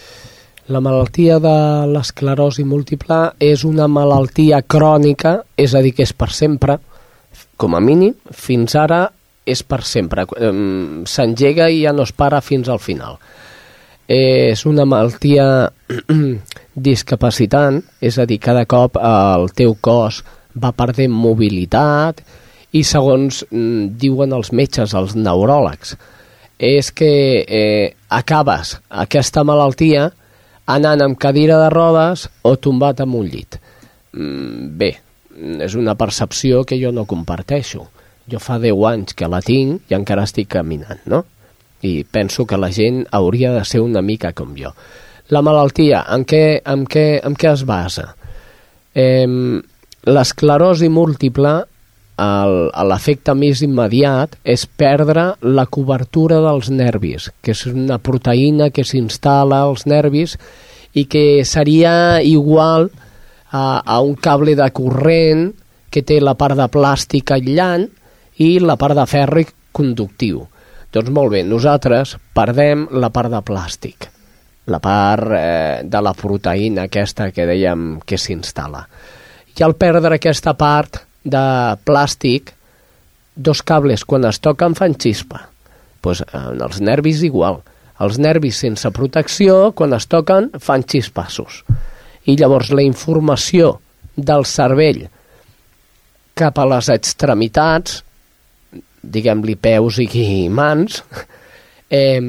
[0.68, 6.28] La malaltia de l'esclerosi múltiple és una malaltia crònica, és a dir, que és per
[6.36, 6.76] sempre,
[7.56, 9.06] com a mínim, fins ara
[9.48, 10.26] és per sempre.
[11.08, 13.16] S'engega i ja no es para fins al final.
[14.12, 15.70] És una malaltia
[16.90, 20.20] discapacitant, és a dir, cada cop el teu cos
[20.52, 22.20] va perdent mobilitat
[22.76, 25.96] i segons mm, diuen els metges, els neuròlegs,
[26.60, 27.12] és que
[27.48, 30.10] eh, acabes aquesta malaltia
[30.68, 33.60] anant amb cadira de rodes o tombat en un llit.
[34.14, 34.92] Mm, bé,
[35.64, 37.88] és una percepció que jo no comparteixo.
[38.28, 41.24] Jo fa 10 anys que la tinc i encara estic caminant, no?
[41.82, 44.74] I penso que la gent hauria de ser una mica com jo.
[45.30, 48.10] La malaltia, en què, en què, en què es basa?
[48.96, 49.28] Eh,
[50.08, 51.66] L'esclerosi múltiple,
[52.18, 59.62] l'efecte més immediat és perdre la cobertura dels nervis, que és una proteïna que s'instal·la
[59.68, 60.38] als nervis
[60.98, 62.90] i que seria igual
[63.52, 65.52] a, a un cable de corrent
[65.90, 67.88] que té la part de plàstic aïllant
[68.42, 70.48] i la part de ferro conductiu.
[70.94, 74.08] Doncs molt bé, nosaltres perdem la part de plàstic,
[74.72, 78.88] la part eh, de la proteïna aquesta que dèiem que s'instal·la.
[79.58, 81.46] I al perdre aquesta part de
[81.88, 82.54] plàstic,
[83.36, 85.44] dos cables quan es toquen fan xispa.
[86.02, 87.62] Pues, en els nervis igual.
[88.00, 91.64] Els nervis sense protecció, quan es toquen, fan xispassos.
[92.30, 93.78] I llavors la informació
[94.16, 95.08] del cervell
[96.38, 98.04] cap a les extremitats,
[99.02, 100.08] diguem-li peus i
[100.54, 101.02] mans,
[101.90, 102.22] eh,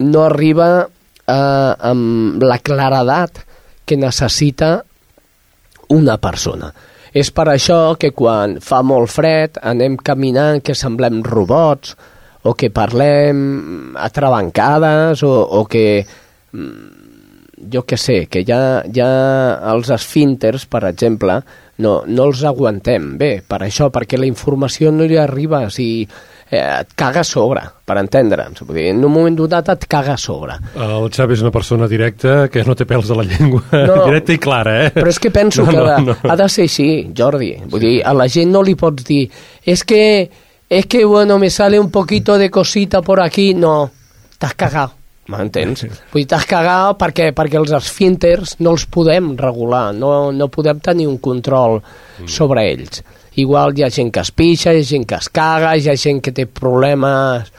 [0.00, 3.42] no arriba eh, amb la claredat
[3.84, 4.78] que necessita
[5.90, 6.70] una persona.
[7.12, 11.96] És per això que quan fa molt fred anem caminant que semblem robots
[12.42, 16.04] o que parlem atrabancades o, o que
[16.52, 17.00] mm,
[17.72, 19.08] jo que sé, que ja, ja
[19.72, 21.40] els esfínters, per exemple,
[21.80, 26.06] no, no els aguantem bé, per això, perquè la informació no hi arriba, si
[26.50, 28.60] eh, et caga a sobre, per entendre'ns.
[28.66, 30.58] Vull dir, en un moment donat et caga a sobre.
[30.74, 33.62] El Xavi és una persona directa que no té pèls a la llengua.
[33.72, 34.92] No, directa i clara, eh?
[34.98, 36.16] Però és que penso No, que no, ha, no.
[36.30, 37.54] ha de ser així, Jordi.
[37.70, 39.24] Vull dir, a la gent no li pots dir
[39.64, 40.02] és que,
[40.70, 43.52] és que, bueno, me sale un poquito de cosita por aquí.
[43.54, 43.90] No,
[44.38, 44.96] t'has cagat,
[45.30, 45.84] m'entens?
[46.10, 50.80] Vull dir, t'has cagat perquè, perquè els esfínters no els podem regular, no, no podem
[50.82, 51.78] tenir un control
[52.26, 53.02] sobre ells.
[53.40, 55.96] Igual hi ha gent que es pixa, hi ha gent que es caga, hi ha
[55.96, 57.50] gent que té problemes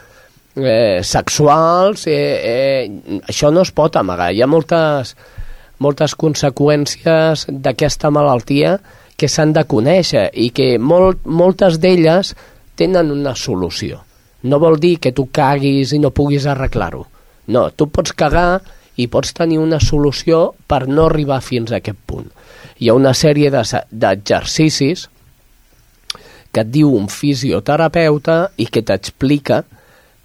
[0.55, 2.17] eh, sexuals, eh,
[2.53, 4.31] eh, això no es pot amagar.
[4.35, 5.15] Hi ha moltes,
[5.81, 8.75] moltes conseqüències d'aquesta malaltia
[9.17, 12.33] que s'han de conèixer i que molt, moltes d'elles
[12.77, 14.01] tenen una solució.
[14.43, 17.03] No vol dir que tu caguis i no puguis arreglar-ho.
[17.53, 18.61] No, tu pots cagar
[18.97, 22.27] i pots tenir una solució per no arribar fins a aquest punt.
[22.81, 25.07] Hi ha una sèrie de- d'exercicis
[26.51, 29.63] que et diu un fisioterapeuta i que t'explica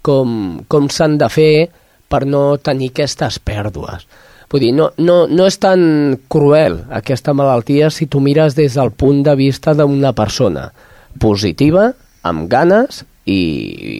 [0.05, 1.67] com, com s'han de fer
[2.07, 4.07] per no tenir aquestes pèrdues.
[4.47, 5.81] Vull dir, no, no, no és tan
[6.31, 10.69] cruel aquesta malaltia si tu mires des del punt de vista d'una persona
[11.19, 11.89] positiva,
[12.23, 13.95] amb ganes i, i,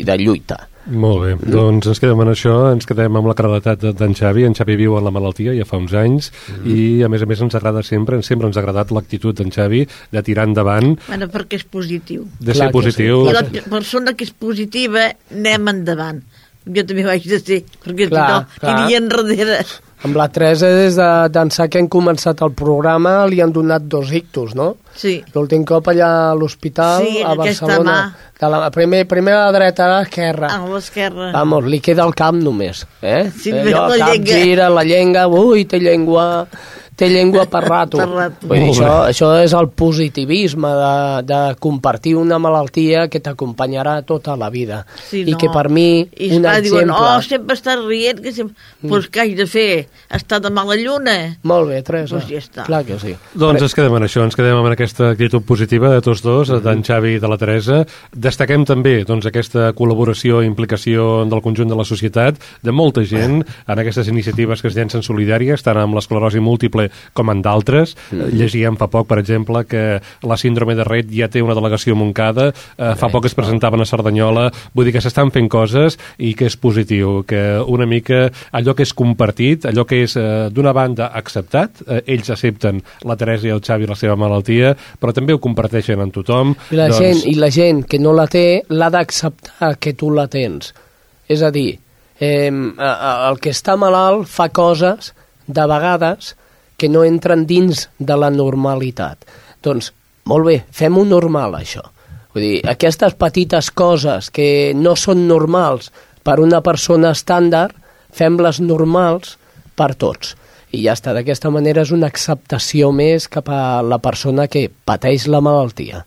[0.00, 0.64] i de lluita.
[0.86, 4.44] Molt bé, doncs ens quedem en això, ens quedem amb la claredat de- d'en Xavi.
[4.44, 6.30] En Xavi viu en la malaltia ja fa uns anys
[6.66, 9.86] i, a més a més, ens agrada sempre, sempre ens ha agradat l'actitud d'en Xavi
[10.12, 12.26] de tirar endavant, Bueno, perquè és positiu.
[12.38, 12.72] de Clar ser que sí.
[12.82, 13.28] positiu.
[13.30, 16.22] I la persona que és positiva, anem endavant.
[16.66, 18.76] Jo també ho haig de ser, perquè Clar, si no, clar.
[18.76, 19.58] aniria enrere.
[20.04, 24.10] Amb la Teresa, des de- d'ençà que hem començat el programa, li han donat dos
[24.12, 24.74] ictus, no?
[24.94, 25.22] Sí.
[25.34, 28.14] L'últim cop allà a l'hospital, Sí, a Barcelona.
[28.38, 30.48] De la, primer, primer a la dreta, a l'esquerra.
[30.52, 31.30] A l'esquerra.
[31.32, 33.30] Vamos, li queda el camp només, eh?
[33.40, 34.34] Sí, Allò, la cap llengua.
[34.44, 36.46] gira, la llengua, ui, té llengua,
[36.96, 37.98] té llengua per rato.
[37.98, 38.48] Per rato.
[38.48, 40.94] Vull dir, això, això és el positivisme de,
[41.28, 44.84] de compartir una malaltia que t'acompanyarà tota la vida.
[45.08, 45.40] Sí, I no.
[45.40, 46.98] que per mi, I un diuen, exemple...
[46.98, 48.54] oh, sempre estàs rient, que sempre...
[48.80, 48.92] Mm.
[48.92, 49.68] Pues què haig de fer?
[50.14, 51.16] Estar de mala lluna?
[51.48, 52.18] Molt bé, Teresa.
[52.18, 52.66] Doncs ja està.
[52.68, 53.16] Clar que sí.
[53.34, 56.84] Doncs ens quedem en això, ens quedem en aquesta actitud positiva de tots dos, d'en
[56.86, 57.82] Xavi i de la Teresa.
[58.14, 63.42] Destaquem també doncs, aquesta col·laboració i implicació del conjunt de la societat, de molta gent,
[63.42, 67.94] en aquestes iniciatives que es llencen solidàries, tant amb l'esclerosi múltiple com en d'altres.
[68.10, 68.34] Mm.
[68.38, 72.00] Llegíem fa poc, per exemple, que la síndrome de Rett ja té una delegació a
[72.00, 76.34] Montcada, eh, fa poc es presentaven a Cerdanyola, vull dir que s'estan fent coses i
[76.38, 80.74] que és positiu, que una mica allò que és compartit, allò que és eh, d'una
[80.76, 85.34] banda acceptat, eh, ells accepten la Teresa i el Xavi la seva malaltia, però també
[85.34, 86.54] ho comparteixen amb tothom.
[86.70, 90.10] I la, doncs, gent, I la gent que no la té l'ha d'acceptar que tu
[90.14, 90.72] la tens.
[91.28, 91.78] És a dir,
[92.20, 95.12] eh, el que està malalt fa coses,
[95.46, 96.34] de vegades,
[96.76, 99.24] que no entren dins de la normalitat.
[99.64, 99.92] Doncs,
[100.30, 101.84] molt bé, fem-ho normal, això.
[102.34, 105.92] Vull dir, aquestes petites coses que no són normals
[106.26, 107.76] per una persona estàndard,
[108.14, 109.36] fem-les normals
[109.78, 110.34] per tots.
[110.74, 115.28] I ja està, d'aquesta manera és una acceptació més cap a la persona que pateix
[115.30, 116.04] la malaltia.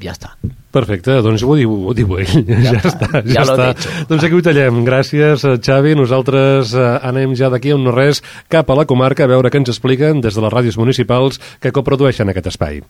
[0.00, 0.36] ja està.
[0.78, 2.44] Perfecte, doncs ho diu, ho diu ell.
[2.48, 3.66] Ja, ja està, ja, ja està.
[4.10, 4.82] Doncs aquí ho tallem.
[4.86, 5.96] Gràcies, eh, Xavi.
[5.98, 9.50] Nosaltres eh, anem ja d'aquí a un no res cap a la comarca a veure
[9.50, 12.82] què ens expliquen des de les ràdios municipals que coprodueixen aquest espai.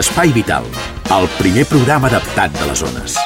[0.00, 0.64] Espai Vital,
[1.12, 3.18] el primer programa adaptat de les zones.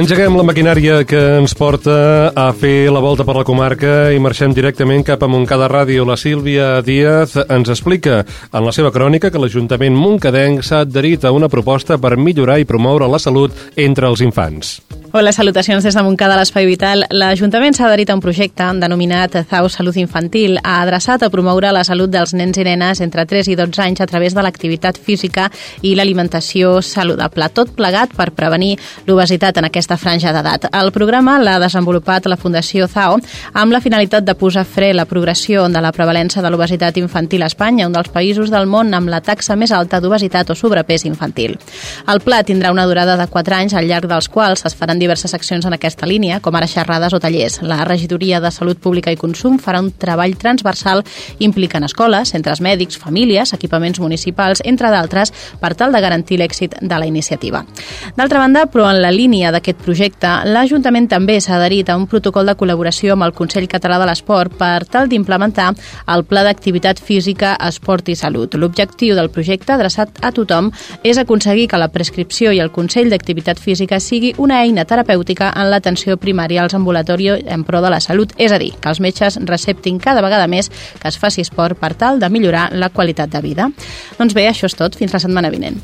[0.00, 1.92] Engeguem la maquinària que ens porta
[2.32, 6.06] a fer la volta per la comarca i marxem directament cap a Montcada Ràdio.
[6.08, 11.34] La Sílvia Díaz ens explica en la seva crònica que l'Ajuntament Montcadenc s'ha adherit a
[11.36, 14.78] una proposta per millorar i promoure la salut entre els infants.
[15.12, 17.00] Hola, salutacions des de Montcada a l'Espai Vital.
[17.10, 22.12] L'Ajuntament s'ha adherit a un projecte denominat ZAU Salut Infantil, adreçat a promoure la salut
[22.12, 25.48] dels nens i nenes entre 3 i 12 anys a través de l'activitat física
[25.82, 27.48] i l'alimentació saludable.
[27.50, 28.76] Tot plegat per prevenir
[29.08, 30.68] l'obesitat en aquesta franja d'edat.
[30.70, 33.18] El programa l'ha desenvolupat la Fundació ZAO
[33.52, 37.50] amb la finalitat de posar fre la progressió de la prevalença de l'obesitat infantil a
[37.50, 41.58] Espanya, un dels països del món amb la taxa més alta d'obesitat o sobrepès infantil.
[42.06, 45.34] El pla tindrà una durada de 4 anys, al llarg dels quals es faran diverses
[45.34, 47.60] accions en aquesta línia, com ara xerrades o tallers.
[47.66, 51.02] La Regidoria de Salut Pública i Consum farà un treball transversal
[51.40, 56.98] implicant escoles, centres mèdics, famílies, equipaments municipals, entre d'altres, per tal de garantir l'èxit de
[57.00, 57.64] la iniciativa.
[58.16, 62.46] D'altra banda, però en la línia d'aquest projecte, l'Ajuntament també s'ha adherit a un protocol
[62.46, 65.72] de col·laboració amb el Consell Català de l'Esport per tal d'implementar
[66.14, 68.54] el Pla d'Activitat Física, Esport i Salut.
[68.54, 70.70] L'objectiu del projecte, adreçat a tothom,
[71.02, 75.70] és aconseguir que la prescripció i el Consell d'Activitat Física sigui una eina terapèutica en
[75.70, 79.38] l'atenció primària als ambulatoris en pro de la salut, és a dir, que els metges
[79.46, 83.42] receptin cada vegada més que es faci esport per tal de millorar la qualitat de
[83.44, 83.70] vida.
[84.18, 84.98] Doncs bé, això és tot.
[84.98, 85.80] Fins la setmana vinent.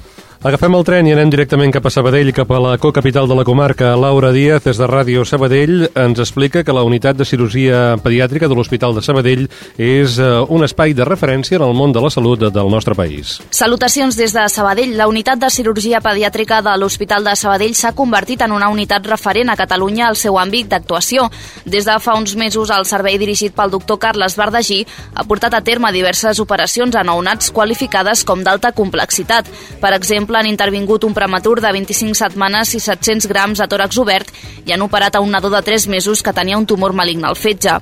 [0.46, 3.42] Agafem el tren i anem directament cap a Sabadell, cap a la cocapital de la
[3.42, 3.88] comarca.
[3.98, 8.54] Laura Díaz, des de Ràdio Sabadell, ens explica que la unitat de cirurgia pediàtrica de
[8.54, 9.42] l'Hospital de Sabadell
[9.74, 13.40] és eh, un espai de referència en el món de la salut del nostre país.
[13.50, 14.92] Salutacions des de Sabadell.
[14.94, 19.50] La unitat de cirurgia pediàtrica de l'Hospital de Sabadell s'ha convertit en una unitat referent
[19.50, 21.26] a Catalunya al seu àmbit d'actuació.
[21.64, 25.64] Des de fa uns mesos, el servei dirigit pel doctor Carles Bardagí ha portat a
[25.66, 29.50] terme diverses operacions a nounats qualificades com d'alta complexitat.
[29.82, 34.30] Per exemple, han intervingut un prematur de 25 setmanes i 700 grams de tòrax obert
[34.66, 37.36] i han operat a un nadó de 3 mesos que tenia un tumor maligne al
[37.36, 37.78] fetge.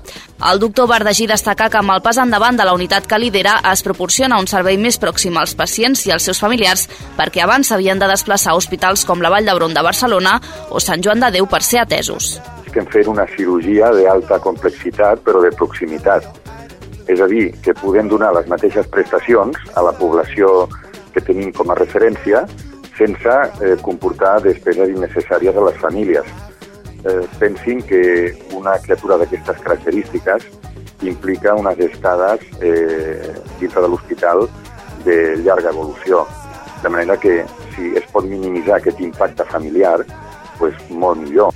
[0.51, 3.83] El doctor Bardagí destaca que amb el pas endavant de la unitat que lidera es
[3.83, 6.87] proporciona un servei més pròxim als pacients i als seus familiars
[7.19, 10.38] perquè abans s'havien de desplaçar a hospitals com la Vall d'Hebron de Barcelona
[10.71, 12.38] o Sant Joan de Déu per ser atesos.
[12.67, 16.27] Estem fent una cirurgia d'alta complexitat però de proximitat.
[17.07, 20.69] És a dir, que podem donar les mateixes prestacions a la població
[21.14, 22.44] que tenim com a referència
[22.98, 26.29] sense eh, comportar despeses innecessàries a les famílies.
[27.05, 28.03] Eh, pensin que
[28.55, 30.46] una criatura d'aquestes característiques
[31.03, 34.46] implica unes estades eh, dintre de l'hospital
[35.05, 36.24] de llarga evolució.
[36.83, 37.42] De manera que
[37.74, 40.05] si es pot minimitzar aquest impacte familiar,
[40.59, 41.53] pues molt millor.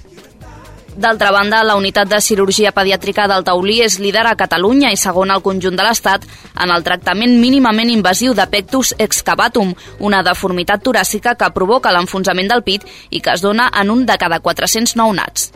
[0.98, 5.30] D'altra banda, la unitat de cirurgia pediàtrica del Taulí és líder a Catalunya i segon
[5.30, 6.24] al conjunt de l'Estat
[6.64, 9.70] en el tractament mínimament invasiu de pectus excavatum,
[10.08, 14.18] una deformitat toràcica que provoca l'enfonsament del pit i que es dona en un de
[14.18, 15.52] cada 400 nounats.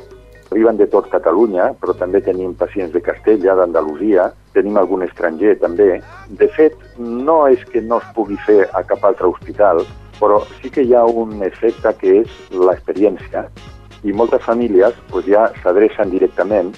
[0.52, 5.90] Arriben de tot Catalunya, però també tenim pacients de Castella, d'Andalusia, tenim algun estranger també.
[6.38, 9.82] De fet, no és que no es pugui fer a cap altre hospital,
[10.22, 13.48] però sí que hi ha un efecte que és l'experiència
[14.04, 16.72] i moltes famílies doncs, ja s'adrecen directament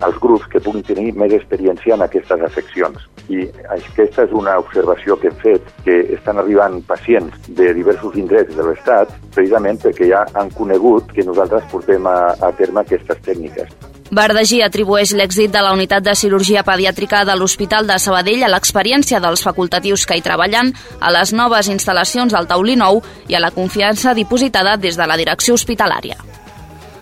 [0.00, 3.02] als grups que puguin tenir més experiència en aquestes afeccions.
[3.28, 8.54] I aquesta és una observació que hem fet, que estan arribant pacients de diversos indrets
[8.56, 13.74] de l'Estat precisament perquè ja han conegut que nosaltres portem a, a terme aquestes tècniques.
[14.08, 19.20] Bardagí atribueix l'èxit de la unitat de cirurgia pediàtrica de l'Hospital de Sabadell a l'experiència
[19.20, 23.52] dels facultatius que hi treballen, a les noves instal·lacions del Taulí Nou i a la
[23.52, 26.16] confiança dipositada des de la direcció hospitalària.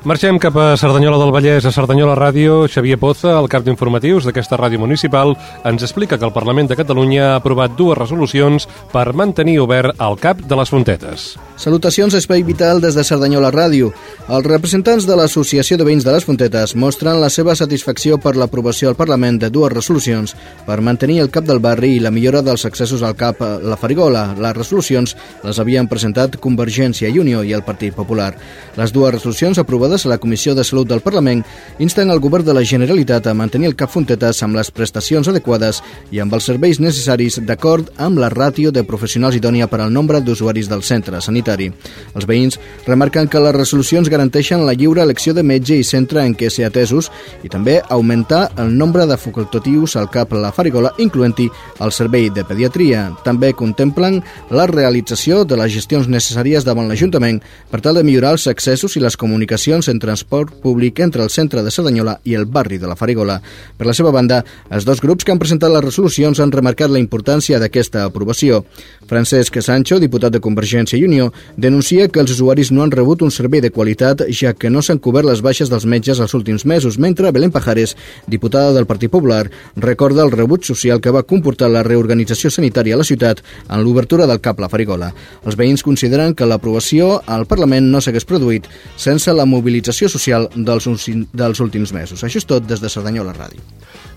[0.07, 2.69] Marxem cap a Cerdanyola del Vallès, a Cerdanyola Ràdio.
[2.71, 5.35] Xavier Poza, el cap d'informatius d'aquesta ràdio municipal,
[5.67, 10.15] ens explica que el Parlament de Catalunya ha aprovat dues resolucions per mantenir obert el
[10.23, 11.25] cap de les Fontetes.
[11.57, 13.89] Salutacions Espai Vital des de Cerdanyola Ràdio.
[14.29, 18.91] Els representants de l'Associació de Veïns de les Fontetes mostren la seva satisfacció per l'aprovació
[18.91, 20.35] al Parlament de dues resolucions
[20.67, 23.79] per mantenir el cap del barri i la millora dels accessos al cap a la
[23.81, 24.35] Farigola.
[24.37, 25.15] Les resolucions
[25.47, 28.35] les havien presentat Convergència i Unió i el Partit Popular.
[28.77, 31.41] Les dues resolucions aprovades a la Comissió de Salut del Parlament
[31.79, 35.81] insten el govern de la Generalitat a mantenir el cap Fontetes amb les prestacions adequades
[36.13, 40.21] i amb els serveis necessaris d'acord amb la ràtio de professionals idònia per al nombre
[40.21, 41.71] d'usuaris del centre sanitari sanitari.
[42.15, 46.35] Els veïns remarquen que les resolucions garanteixen la lliure elecció de metge i centre en
[46.35, 47.11] què ser atesos
[47.45, 51.49] i també augmentar el nombre de facultatius al CAP La Farigola, incloent-hi
[51.81, 53.11] el servei de pediatria.
[53.25, 57.41] També contemplen la realització de les gestions necessàries davant l'Ajuntament
[57.71, 61.63] per tal de millorar els accessos i les comunicacions en transport públic entre el centre
[61.63, 63.41] de Cerdanyola i el barri de la Farigola.
[63.77, 67.03] Per la seva banda, els dos grups que han presentat les resolucions han remarcat la
[67.03, 68.65] importància d'aquesta aprovació.
[69.07, 73.33] Francesc Sancho, diputat de Convergència i Unió, denuncia que els usuaris no han rebut un
[73.35, 76.99] servei de qualitat ja que no s'han cobert les baixes dels metges els últims mesos,
[76.99, 81.85] mentre Belén Pajares, diputada del Partit Popular, recorda el rebut social que va comportar la
[81.87, 85.13] reorganització sanitària a la ciutat en l'obertura del CAP La Farigola.
[85.45, 90.89] Els veïns consideren que l'aprovació al Parlament no s'hagués produït sense la mobilització social dels,
[91.33, 92.25] dels últims mesos.
[92.25, 93.63] Això és tot des de Cerdanyola Ràdio.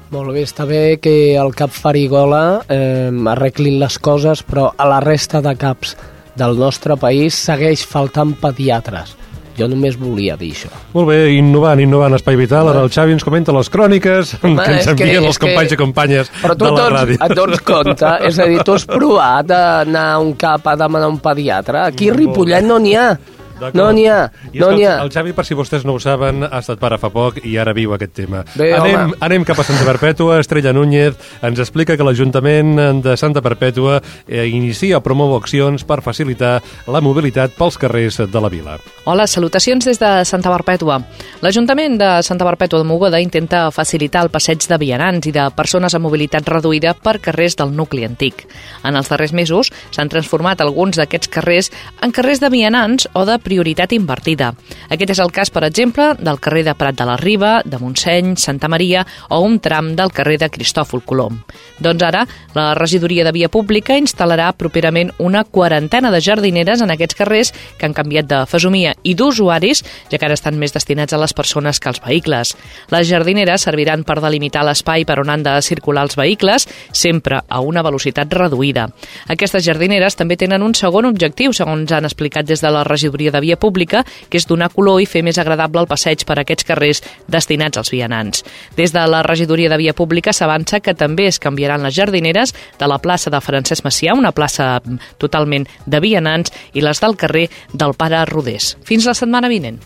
[0.10, 4.98] Molt bé, està bé que el cap Farigola eh, arreglin les coses, però a la
[5.06, 5.94] resta de caps
[6.40, 9.16] del nostre país segueix faltant pediatres.
[9.60, 10.70] Jo només volia dir això.
[10.94, 12.70] Molt bé, innovant, innovant Espai Vital.
[12.72, 15.76] Ara el Xavi ens comenta les cròniques Home, que ens envien els companys que...
[15.76, 17.18] i companyes Però tu de la ràdio.
[17.20, 18.14] et dones compte?
[18.30, 21.82] És a dir, tu has provat d'anar a un cap a demanar un pediatre?
[21.90, 23.10] Aquí a Ripollet no n'hi ha.
[23.74, 24.96] No n'hi ha, no n'hi ha.
[25.04, 27.74] El Xavi, per si vostès no ho saben, ha estat pare fa poc i ara
[27.76, 28.44] viu aquest tema.
[28.56, 29.20] Bé, anem, home.
[29.26, 30.40] anem cap a Santa Perpètua.
[30.40, 36.00] Estrella Núñez ens explica que l'Ajuntament de Santa Perpètua eh, inicia o promou accions per
[36.06, 38.78] facilitar la mobilitat pels carrers de la vila.
[39.10, 41.00] Hola, salutacions des de Santa Perpètua.
[41.44, 45.96] L'Ajuntament de Santa Perpètua de Mogoda intenta facilitar el passeig de vianants i de persones
[45.96, 48.46] amb mobilitat reduïda per carrers del nucli antic.
[48.86, 51.72] En els darrers mesos s'han transformat alguns d'aquests carrers
[52.04, 54.54] en carrers de vianants o de prioritat invertida.
[54.94, 58.36] Aquest és el cas, per exemple, del carrer de Prat de la Riba, de Montseny,
[58.38, 61.42] Santa Maria o un tram del carrer de Cristòfol Colom.
[61.82, 67.18] Doncs ara, la regidoria de Via Pública instal·larà properament una quarantena de jardineres en aquests
[67.18, 71.22] carrers que han canviat de fesomia i d'usuaris, ja que ara estan més destinats a
[71.22, 72.56] les persones que als vehicles.
[72.94, 77.62] Les jardineres serviran per delimitar l'espai per on han de circular els vehicles, sempre a
[77.66, 78.90] una velocitat reduïda.
[79.32, 83.39] Aquestes jardineres també tenen un segon objectiu, segons han explicat des de la regidoria de
[83.40, 86.68] de via pública, que és donar color i fer més agradable el passeig per aquests
[86.68, 88.44] carrers destinats als vianants.
[88.78, 92.90] Des de la regidoria de via pública s'avança que també es canviaran les jardineres de
[92.90, 94.78] la plaça de Francesc Macià, una plaça
[95.18, 98.76] totalment de vianants, i les del carrer del Pare Rodés.
[98.84, 99.80] Fins la setmana vinent.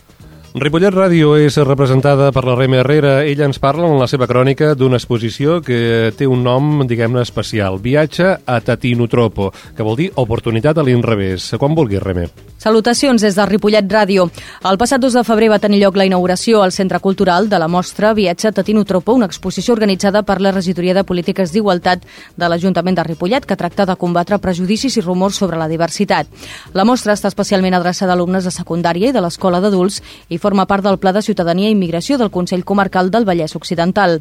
[0.54, 3.14] Ripollet Ràdio és representada per la Rema Herrera.
[3.26, 7.80] Ella ens parla en la seva crònica d'una exposició que té un nom, diguem-ne, especial.
[7.82, 11.48] Viatge a Tatinotropo, que vol dir oportunitat a l'inrevés.
[11.58, 12.28] Quan vulguis, Reme.
[12.62, 14.28] Salutacions des de Ripollet Ràdio.
[14.70, 17.66] El passat 2 de febrer va tenir lloc la inauguració al Centre Cultural de la
[17.66, 22.06] mostra Viatge a Tatinotropo, una exposició organitzada per la Regidoria de Polítiques d'Igualtat
[22.38, 26.30] de l'Ajuntament de Ripollet, que tracta de combatre prejudicis i rumors sobre la diversitat.
[26.78, 30.00] La mostra està especialment adreçada a alumnes de secundària i de l'Escola d'Adults
[30.30, 34.18] i forma part del Pla de Ciutadania i Immigració del Consell Comarcal del Vallès Occidental.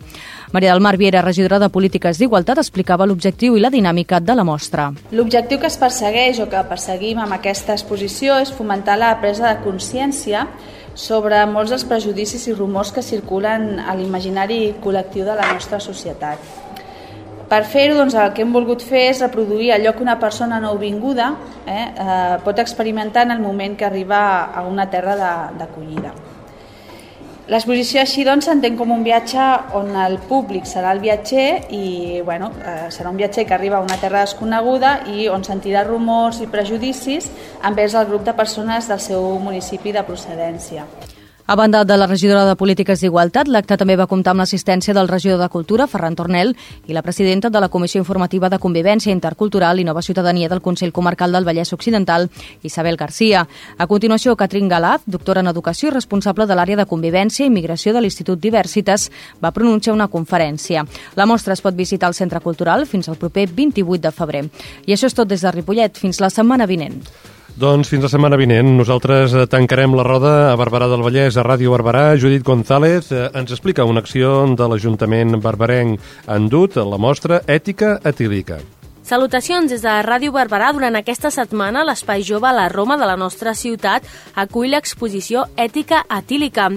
[0.56, 4.48] Maria del Mar Viera, regidora de Polítiques d'Igualtat, explicava l'objectiu i la dinàmica de la
[4.48, 4.92] mostra.
[5.12, 9.60] L'objectiu que es persegueix o que perseguim amb aquesta exposició és fomentar la presa de
[9.68, 10.48] consciència
[10.96, 16.63] sobre molts dels prejudicis i rumors que circulen a l'imaginari col·lectiu de la nostra societat.
[17.54, 21.28] Per fer-ho, doncs, el que hem volgut fer és reproduir allò que una persona nouvinguda
[21.68, 25.14] eh, eh, pot experimentar en el moment que arriba a una terra
[25.60, 26.16] d'acollida.
[27.54, 29.46] L'exposició així doncs s'entén com un viatge
[29.78, 31.48] on el públic serà el viatger
[31.78, 35.86] i bueno, eh, serà un viatger que arriba a una terra desconeguda i on sentirà
[35.86, 37.30] rumors i prejudicis
[37.62, 40.90] envers el grup de persones del seu municipi de procedència.
[41.46, 45.10] A banda de la regidora de Polítiques d'Igualtat, l'acte també va comptar amb l'assistència del
[45.10, 46.54] regidor de Cultura, Ferran Tornel,
[46.88, 50.94] i la presidenta de la Comissió Informativa de Convivència Intercultural i Nova Ciutadania del Consell
[50.96, 52.30] Comarcal del Vallès Occidental,
[52.64, 53.44] Isabel Garcia.
[53.78, 57.92] A continuació, Catrín Galaf, doctora en Educació i responsable de l'àrea de Convivència i Immigració
[57.92, 59.10] de l'Institut Diversitas,
[59.44, 60.86] va pronunciar una conferència.
[61.20, 64.46] La mostra es pot visitar al Centre Cultural fins al proper 28 de febrer.
[64.88, 66.00] I això és tot des de Ripollet.
[66.00, 67.02] Fins la setmana vinent.
[67.54, 68.72] Doncs fins la setmana vinent.
[68.80, 72.18] Nosaltres eh, tancarem la roda a Barberà del Vallès, a Ràdio Barberà.
[72.18, 78.00] Judit González eh, ens explica una acció de l'Ajuntament barberenc en dut, la mostra Ètica
[78.02, 78.58] etílica.
[79.04, 80.70] Salutacions des de Ràdio Barberà.
[80.72, 84.06] Durant aquesta setmana, l'Espai Jove a la Roma de la nostra ciutat
[84.40, 86.70] acull l'exposició Ètica Atílica.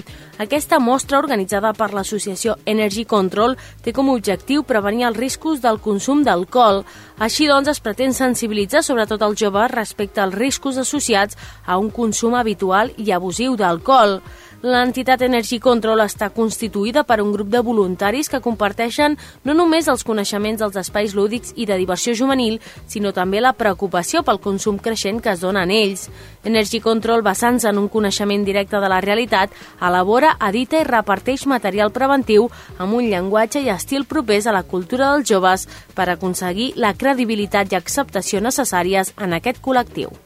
[0.43, 3.55] Aquesta mostra, organitzada per l'associació Energy Control,
[3.85, 6.83] té com a objectiu prevenir els riscos del consum d'alcohol.
[7.23, 12.35] Així doncs, es pretén sensibilitzar sobretot els joves respecte als riscos associats a un consum
[12.35, 14.19] habitual i abusiu d'alcohol.
[14.65, 20.05] L'entitat Energy Control està constituïda per un grup de voluntaris que comparteixen no només els
[20.07, 22.57] coneixements dels espais lúdics i de diversió juvenil,
[22.89, 26.07] sinó també la preocupació pel consum creixent que es dona en ells.
[26.45, 31.93] Energy Control, basant-se en un coneixement directe de la realitat, elabora, edita i reparteix material
[31.93, 32.49] preventiu
[32.79, 37.73] amb un llenguatge i estil propers a la cultura dels joves per aconseguir la credibilitat
[37.73, 40.17] i acceptació necessàries en aquest col·lectiu.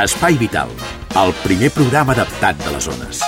[0.00, 0.70] Espai Vital,
[1.20, 3.18] el primer programa adaptat de les zones.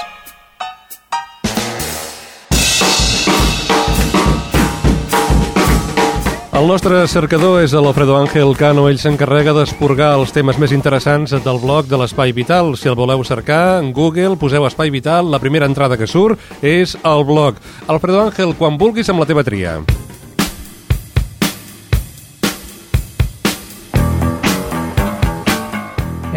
[6.57, 8.87] El nostre cercador és l'Alfredo Ángel Cano.
[8.89, 12.73] Ell s'encarrega d'esporgar els temes més interessants del blog de l'Espai Vital.
[12.81, 16.97] Si el voleu cercar, en Google poseu Espai Vital, la primera entrada que surt és
[17.03, 17.61] el blog.
[17.85, 19.83] Alfredo Ángel, quan vulguis amb la teva tria.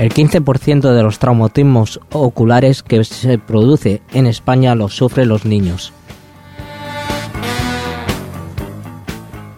[0.05, 5.93] El 15% de los traumatismos oculares que se produce en España los sufren los niños.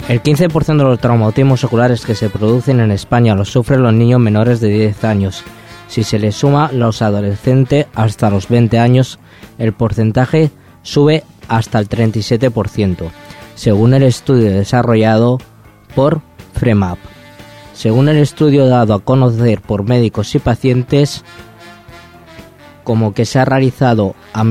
[0.07, 4.21] El 15% de los traumatismos oculares que se producen en España los sufren los niños
[4.21, 5.43] menores de 10 años.
[5.89, 9.19] Si se les suma los adolescentes hasta los 20 años,
[9.57, 10.49] el porcentaje
[10.81, 13.11] sube hasta el 37%,
[13.55, 15.39] según el estudio desarrollado
[15.93, 16.21] por
[16.53, 17.16] FREMAP.
[17.77, 21.23] Según el estudio dado a conocer por médicos y pacientes,
[22.83, 24.43] como que se ha realizado a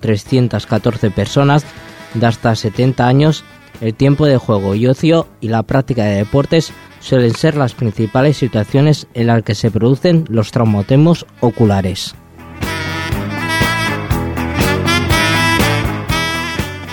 [0.00, 1.66] 314 personas
[2.14, 3.44] de hasta 70 años,
[3.82, 8.38] el tiempo de juego y ocio y la práctica de deportes suelen ser las principales
[8.38, 12.14] situaciones en las que se producen los traumatemos oculares.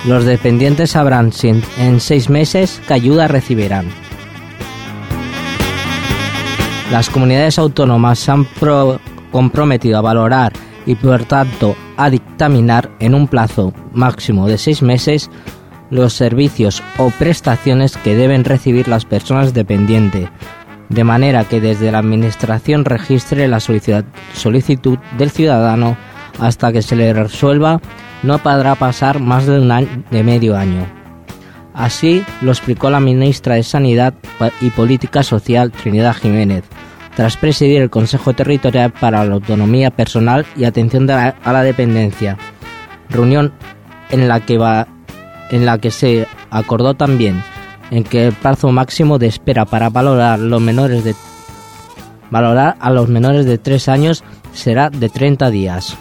[0.05, 1.32] Los dependientes sabrán
[1.78, 4.02] en seis meses qué ayuda recibirán.
[6.93, 8.99] Las comunidades autónomas se han pro-
[9.31, 10.53] comprometido a valorar
[10.85, 15.31] y por tanto a dictaminar en un plazo máximo de seis meses
[15.89, 20.29] los servicios o prestaciones que deben recibir las personas dependientes,
[20.89, 25.97] de manera que desde la Administración registre la solicitud del ciudadano
[26.39, 27.81] hasta que se le resuelva
[28.21, 30.85] no podrá pasar más de un año, de medio año.
[31.74, 34.13] Así lo explicó la ministra de Sanidad
[34.61, 36.63] y Política Social Trinidad Jiménez,
[37.15, 42.38] tras presidir el Consejo Territorial para la Autonomía Personal y Atención a la Dependencia,
[43.09, 43.53] reunión
[44.09, 44.59] en la que
[45.49, 47.43] en la que se acordó también
[47.91, 51.03] en que el plazo máximo de espera para valorar a los menores
[53.45, 55.97] de 3 años será de 30 días.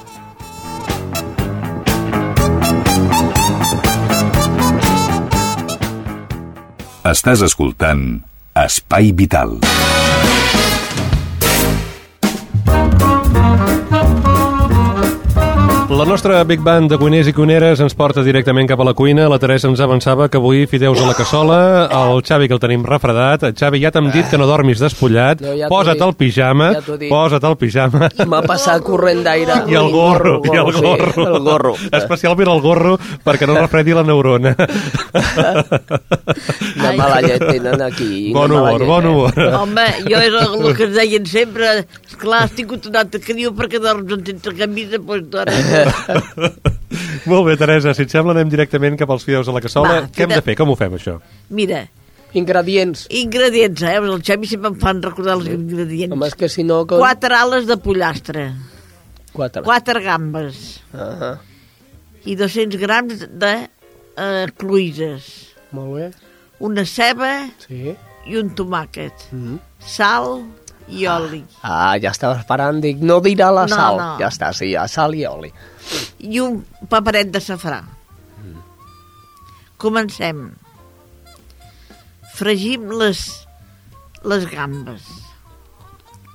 [7.02, 8.04] Estàs escoltant
[8.54, 9.56] Espai Vital.
[16.02, 19.28] La nostra Big Band de cuiners i cuineres ens porta directament cap a la cuina.
[19.30, 21.58] La Teresa ens avançava que avui fideus a la cassola,
[21.94, 23.44] el Xavi que el tenim refredat.
[23.54, 25.38] Xavi, ja t'hem dit que no dormis despullat.
[25.46, 28.08] No, ja posa't el pijama, Ja posa't el pijama.
[28.32, 29.60] M'ha passat corrent d'aire.
[29.70, 31.12] I el gorro, i el gorro.
[31.14, 31.76] Sí, el gorro.
[32.00, 34.56] Especialment el gorro, perquè no refredi la neurona.
[36.82, 38.32] Una mala llet tenen aquí.
[38.34, 39.14] Bon humor, llet, bon eh?
[39.14, 39.40] humor.
[39.60, 43.78] Home, jo era el que es deien sempre, esclar, has tingut un altre criu perquè
[43.78, 45.90] dorms sense camisa, doncs dona.
[47.30, 49.92] Molt bé, Teresa, si et sembla anem directament cap als fideus a la cassola.
[50.02, 50.56] Va, Què hem de fer?
[50.58, 51.18] Com ho fem, això?
[51.54, 51.84] Mira,
[52.34, 53.06] Ingredients.
[53.12, 53.96] ingredients, eh?
[54.00, 56.14] El Xavi sempre em fan recordar els ingredients.
[56.16, 56.82] Home, és que si no...
[56.88, 56.98] Com...
[57.02, 58.46] Quatre ales de pollastre,
[59.32, 59.62] Quatre.
[59.64, 61.34] quatre gambes Ah,
[62.24, 63.52] i 200 grams de
[64.16, 65.28] eh, cloïses,
[65.72, 66.10] molt bé.
[66.60, 67.92] una ceba Sí.
[68.28, 69.56] i un tomàquet, Mm.
[69.80, 70.42] sal
[70.88, 71.42] i oli.
[71.62, 73.96] Ah, ja estava esperant, dic, no dirà la No, sal.
[74.00, 74.10] no.
[74.20, 75.52] Ja està, sí, ja, sal i oli.
[76.22, 77.82] I un paperet de safrà.
[79.82, 80.52] Comencem.
[82.36, 83.22] Fregim les,
[84.24, 85.08] les gambes.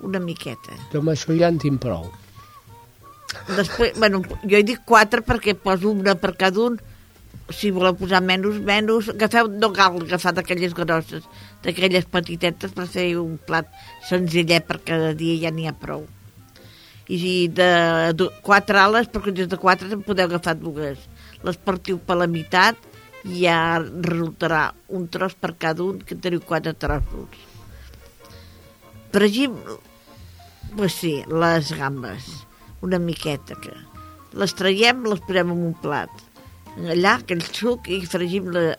[0.03, 0.75] Una miqueta.
[0.91, 2.09] Jo amb això ja en tinc prou.
[3.55, 6.77] Després, bueno, jo he dit quatre perquè poso una per cada un.
[7.53, 9.07] Si voleu posar menys, menys.
[9.15, 11.23] Agafeu, no cal agafar d'aquelles grosses,
[11.63, 13.71] d'aquelles petitetes per fer un plat
[14.09, 16.03] senzillet per cada dia ja n'hi ha prou.
[17.07, 17.69] I de,
[18.17, 20.99] de quatre ales, perquè des de quatre en podeu agafar dues.
[21.47, 22.79] Les partiu per la meitat
[23.23, 27.45] i ja resultarà un tros per cada un, que teniu quatre trossos.
[29.13, 29.55] Fregim,
[30.75, 32.27] pues sí, les gambes,
[32.83, 33.73] una miqueta, que
[34.37, 36.11] les traiem, les posem en un plat.
[36.77, 38.75] Allà, aquell suc, i fregim la,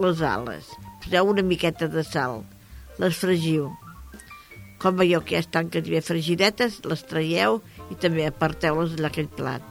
[0.00, 0.70] les ales.
[1.02, 2.44] Poseu una miqueta de sal,
[3.02, 3.72] les fregiu.
[4.82, 7.60] Com veieu que ja estan que bé fregidetes, les traieu
[7.90, 9.64] i també aparteu-les allà aquell plat.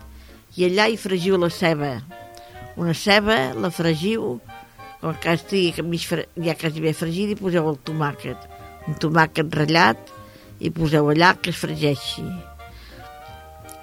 [0.58, 1.92] I allà hi fregiu la ceba.
[2.80, 4.40] Una ceba, la fregiu,
[5.02, 6.26] com que estigui mig fre...
[6.42, 8.50] ja quasi bé fregida, i poseu el tomàquet.
[8.90, 10.12] Un tomàquet ratllat
[10.60, 12.26] i poseu allà que es fregeixi.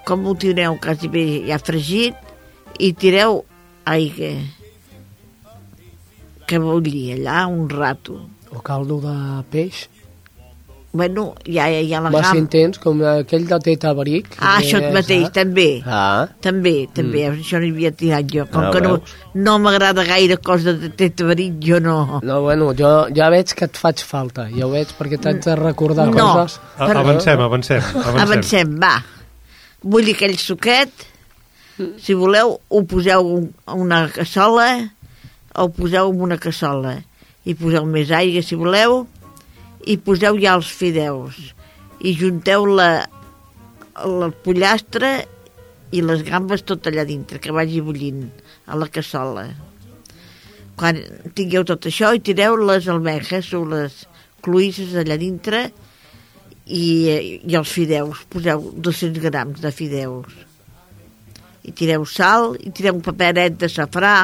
[0.08, 2.18] Com ho tireu quasi bé ja fregit
[2.82, 3.44] i tireu
[3.86, 4.34] aigua
[6.52, 8.18] que bulli allà un rato.
[8.52, 9.16] O caldo de
[9.48, 9.86] peix.
[10.92, 14.34] Bueno, ja, ja, ja la Massa intens, com aquell de Teta Bric.
[14.44, 15.34] Ah, això que mateix, saps?
[15.38, 15.68] també.
[15.88, 16.26] Ah.
[16.44, 17.38] També, també, mm.
[17.40, 18.44] això no hi havia tirat jo.
[18.52, 19.14] Com Ah, que no, veus?
[19.34, 22.20] no m'agrada gaire cosa de teta verit, jo no.
[22.22, 25.54] No, bueno, jo ja veig que et faig falta, ja ho veig, perquè t'haig de
[25.56, 26.58] recordar No, coses.
[26.76, 28.20] A- Avancem, avancem, avancem.
[28.26, 28.92] Avancem, va.
[29.82, 30.92] Bulli aquell suquet,
[32.04, 33.32] si voleu, ho poseu
[33.64, 34.68] a una cassola,
[35.56, 36.98] o ho poseu en una cassola,
[37.48, 39.06] i poseu més aigua, si voleu,
[39.86, 41.38] i poseu ja els fideus,
[42.02, 42.90] i junteu la,
[43.94, 45.12] la pollastre
[45.92, 48.24] i les gambes tot allà dintre, que vagi bullint
[48.66, 49.46] a la cassola.
[50.78, 50.98] Quan
[51.36, 54.04] tingueu tot això, hi tireu les almejes o les
[54.42, 55.66] cloïsses allà dintre
[56.66, 56.86] i,
[57.44, 58.24] i els fideus.
[58.32, 60.32] Poseu 200 grams de fideus.
[61.62, 64.16] I tireu sal, i tireu un paperet de safrà,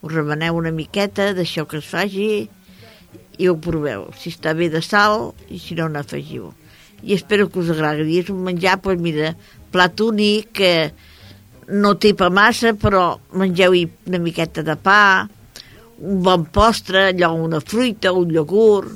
[0.00, 2.26] ho remeneu una miqueta, deixeu que es faci
[3.40, 4.08] i ho proveu.
[4.20, 6.50] Si està bé de sal i si no, n'afegiu.
[7.00, 8.18] I espero que us agradi.
[8.20, 9.32] És un menjar, doncs mira,
[9.72, 10.72] plat únic, que
[11.70, 15.28] no tipa massa, però mengeu-hi una miqueta de pa,
[16.00, 18.92] un bon postre, allò, una fruita, un iogurt,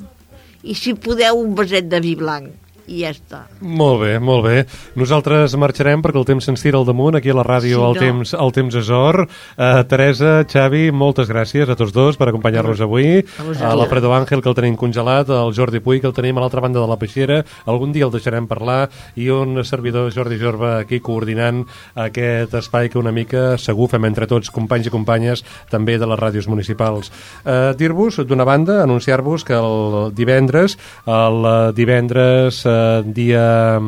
[0.65, 2.64] i si podeu un vaset de vi blanc.
[2.87, 3.39] I ja està.
[3.65, 4.57] Molt bé, molt bé.
[5.01, 7.17] Nosaltres marxarem perquè el temps se'ns tira al damunt.
[7.17, 8.01] Aquí a la ràdio Sí, el, no.
[8.01, 9.23] temps, el temps és or.
[9.57, 13.23] Uh, Teresa, Xavi, moltes gràcies a tots dos per acompanyar-nos avui.
[13.25, 13.71] A.
[13.71, 16.61] A l'Alfredo Ángel, que el tenim congelat, el Jordi Puy, que el tenim a l'altra
[16.61, 17.41] banda de la peixera.
[17.65, 18.91] Algun dia el deixarem parlar.
[19.17, 21.65] I un servidor, Jordi Jorba, aquí coordinant
[21.97, 26.21] aquest espai que una mica segur fem entre tots, companys i companyes, també de les
[26.21, 27.11] ràdios municipals.
[27.45, 30.77] Uh, Dir-vos, d'una banda, anunciar-vos que el divendres,
[31.09, 33.79] el divendres eh, dia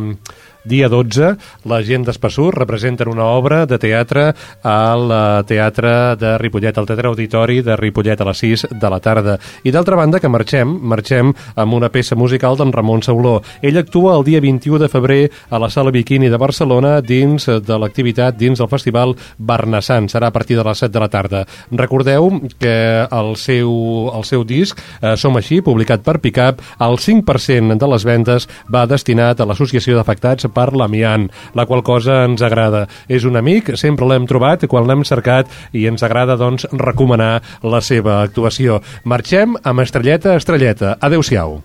[0.66, 1.36] dia 12,
[1.70, 4.26] la gent d'Espassur representen una obra de teatre
[4.66, 9.00] al eh, Teatre de Ripollet, al Teatre Auditori de Ripollet a les 6 de la
[9.00, 9.38] tarda.
[9.64, 13.38] I d'altra banda que marxem, marxem amb una peça musical d'en Ramon Sauló.
[13.62, 17.78] Ell actua el dia 21 de febrer a la Sala Bikini de Barcelona dins de
[17.78, 20.10] l'activitat, dins del festival Barnassant.
[20.10, 21.44] Serà a partir de les 7 de la tarda.
[21.70, 23.70] Recordeu que el seu,
[24.14, 28.86] el seu disc, eh, Som així, publicat per Picap, el 5% de les vendes va
[28.86, 32.86] destinat a l'Associació d'Afectats per l'Amiant, la qual cosa ens agrada.
[33.08, 37.84] És un amic, sempre l'hem trobat quan l'hem cercat i ens agrada doncs recomanar la
[37.84, 38.80] seva actuació.
[39.04, 40.96] Marxem amb Estrelleta, Estrelleta.
[41.00, 41.60] Adéu-siau.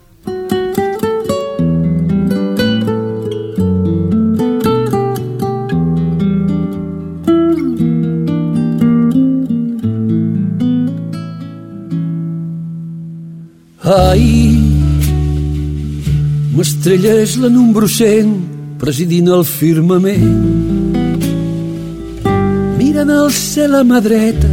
[13.91, 14.55] Ai,
[16.55, 20.95] l'estrella és la número 100 presidint el firmament.
[22.79, 24.49] Mirant al cel a mà dreta,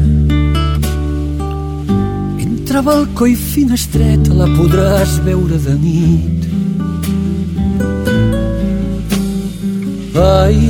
[2.45, 6.45] entre balcó i finestreta la podràs veure de nit.
[10.19, 10.61] Ai,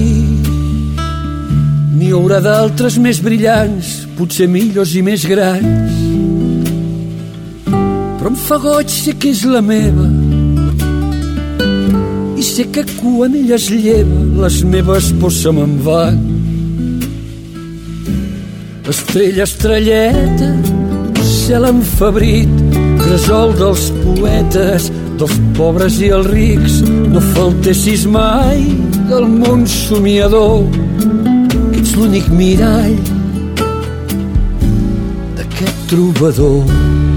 [1.98, 3.90] n'hi haurà d'altres més brillants,
[4.20, 5.98] potser millors i més grans,
[8.20, 10.07] però em fa goig sé que és la meva
[12.48, 16.18] sé que quan ella es lleva les meves pors se me'n van.
[18.88, 20.48] Estrella estrelleta
[21.28, 22.52] cel enfebrit
[23.02, 24.88] gresol dels poetes
[25.20, 26.80] dels pobres i els rics.
[27.12, 28.64] No faltessis mai
[29.10, 30.64] del món somiador
[31.50, 32.96] que ets l'únic mirall
[35.36, 37.07] d'aquest trobador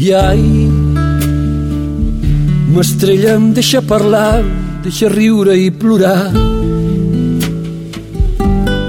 [0.00, 0.40] I ai,
[2.72, 4.40] m'estrella em deixa parlar,
[4.80, 6.30] deixa riure i plorar.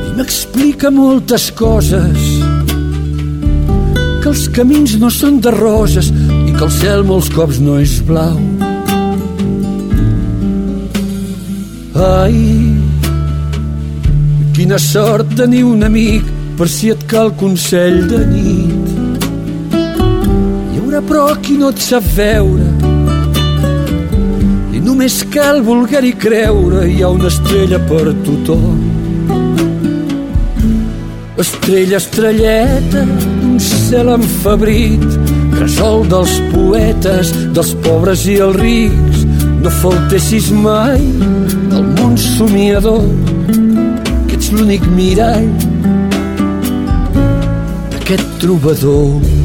[0.07, 2.29] I m'explica moltes coses
[4.21, 7.97] que els camins no són de roses i que el cel molts cops no és
[8.07, 8.39] blau.
[12.07, 12.39] Ai,
[14.55, 16.23] quina sort tenir un amic
[16.55, 18.80] per si et cal consell de nit.
[20.91, 22.65] Haurà però qui no et sap veure.
[24.75, 28.81] I només cal voler-hi creure hi ha una estrella per tothom.
[31.39, 33.05] Estrella, estrelleta,
[33.47, 35.07] un cel enfabrit,
[35.55, 39.23] gresol dels poetes, dels pobres i els rics,
[39.63, 40.99] no faltessis mai
[41.71, 43.07] del món somiador,
[44.27, 45.47] que ets l'únic mirall
[47.95, 49.40] d'aquest trobador.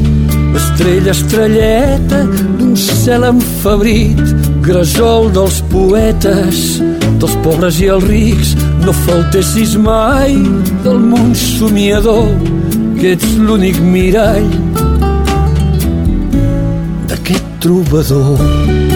[0.57, 2.23] Estrella, estrelleta,
[2.57, 4.21] d'un cel enfabrit,
[4.65, 6.63] gresol dels poetes,
[7.21, 10.33] dels pobres i els rics, no faltessis mai
[10.85, 12.33] del món somiador,
[12.97, 14.49] que ets l'únic mirall
[17.07, 18.86] d'aquest trobador.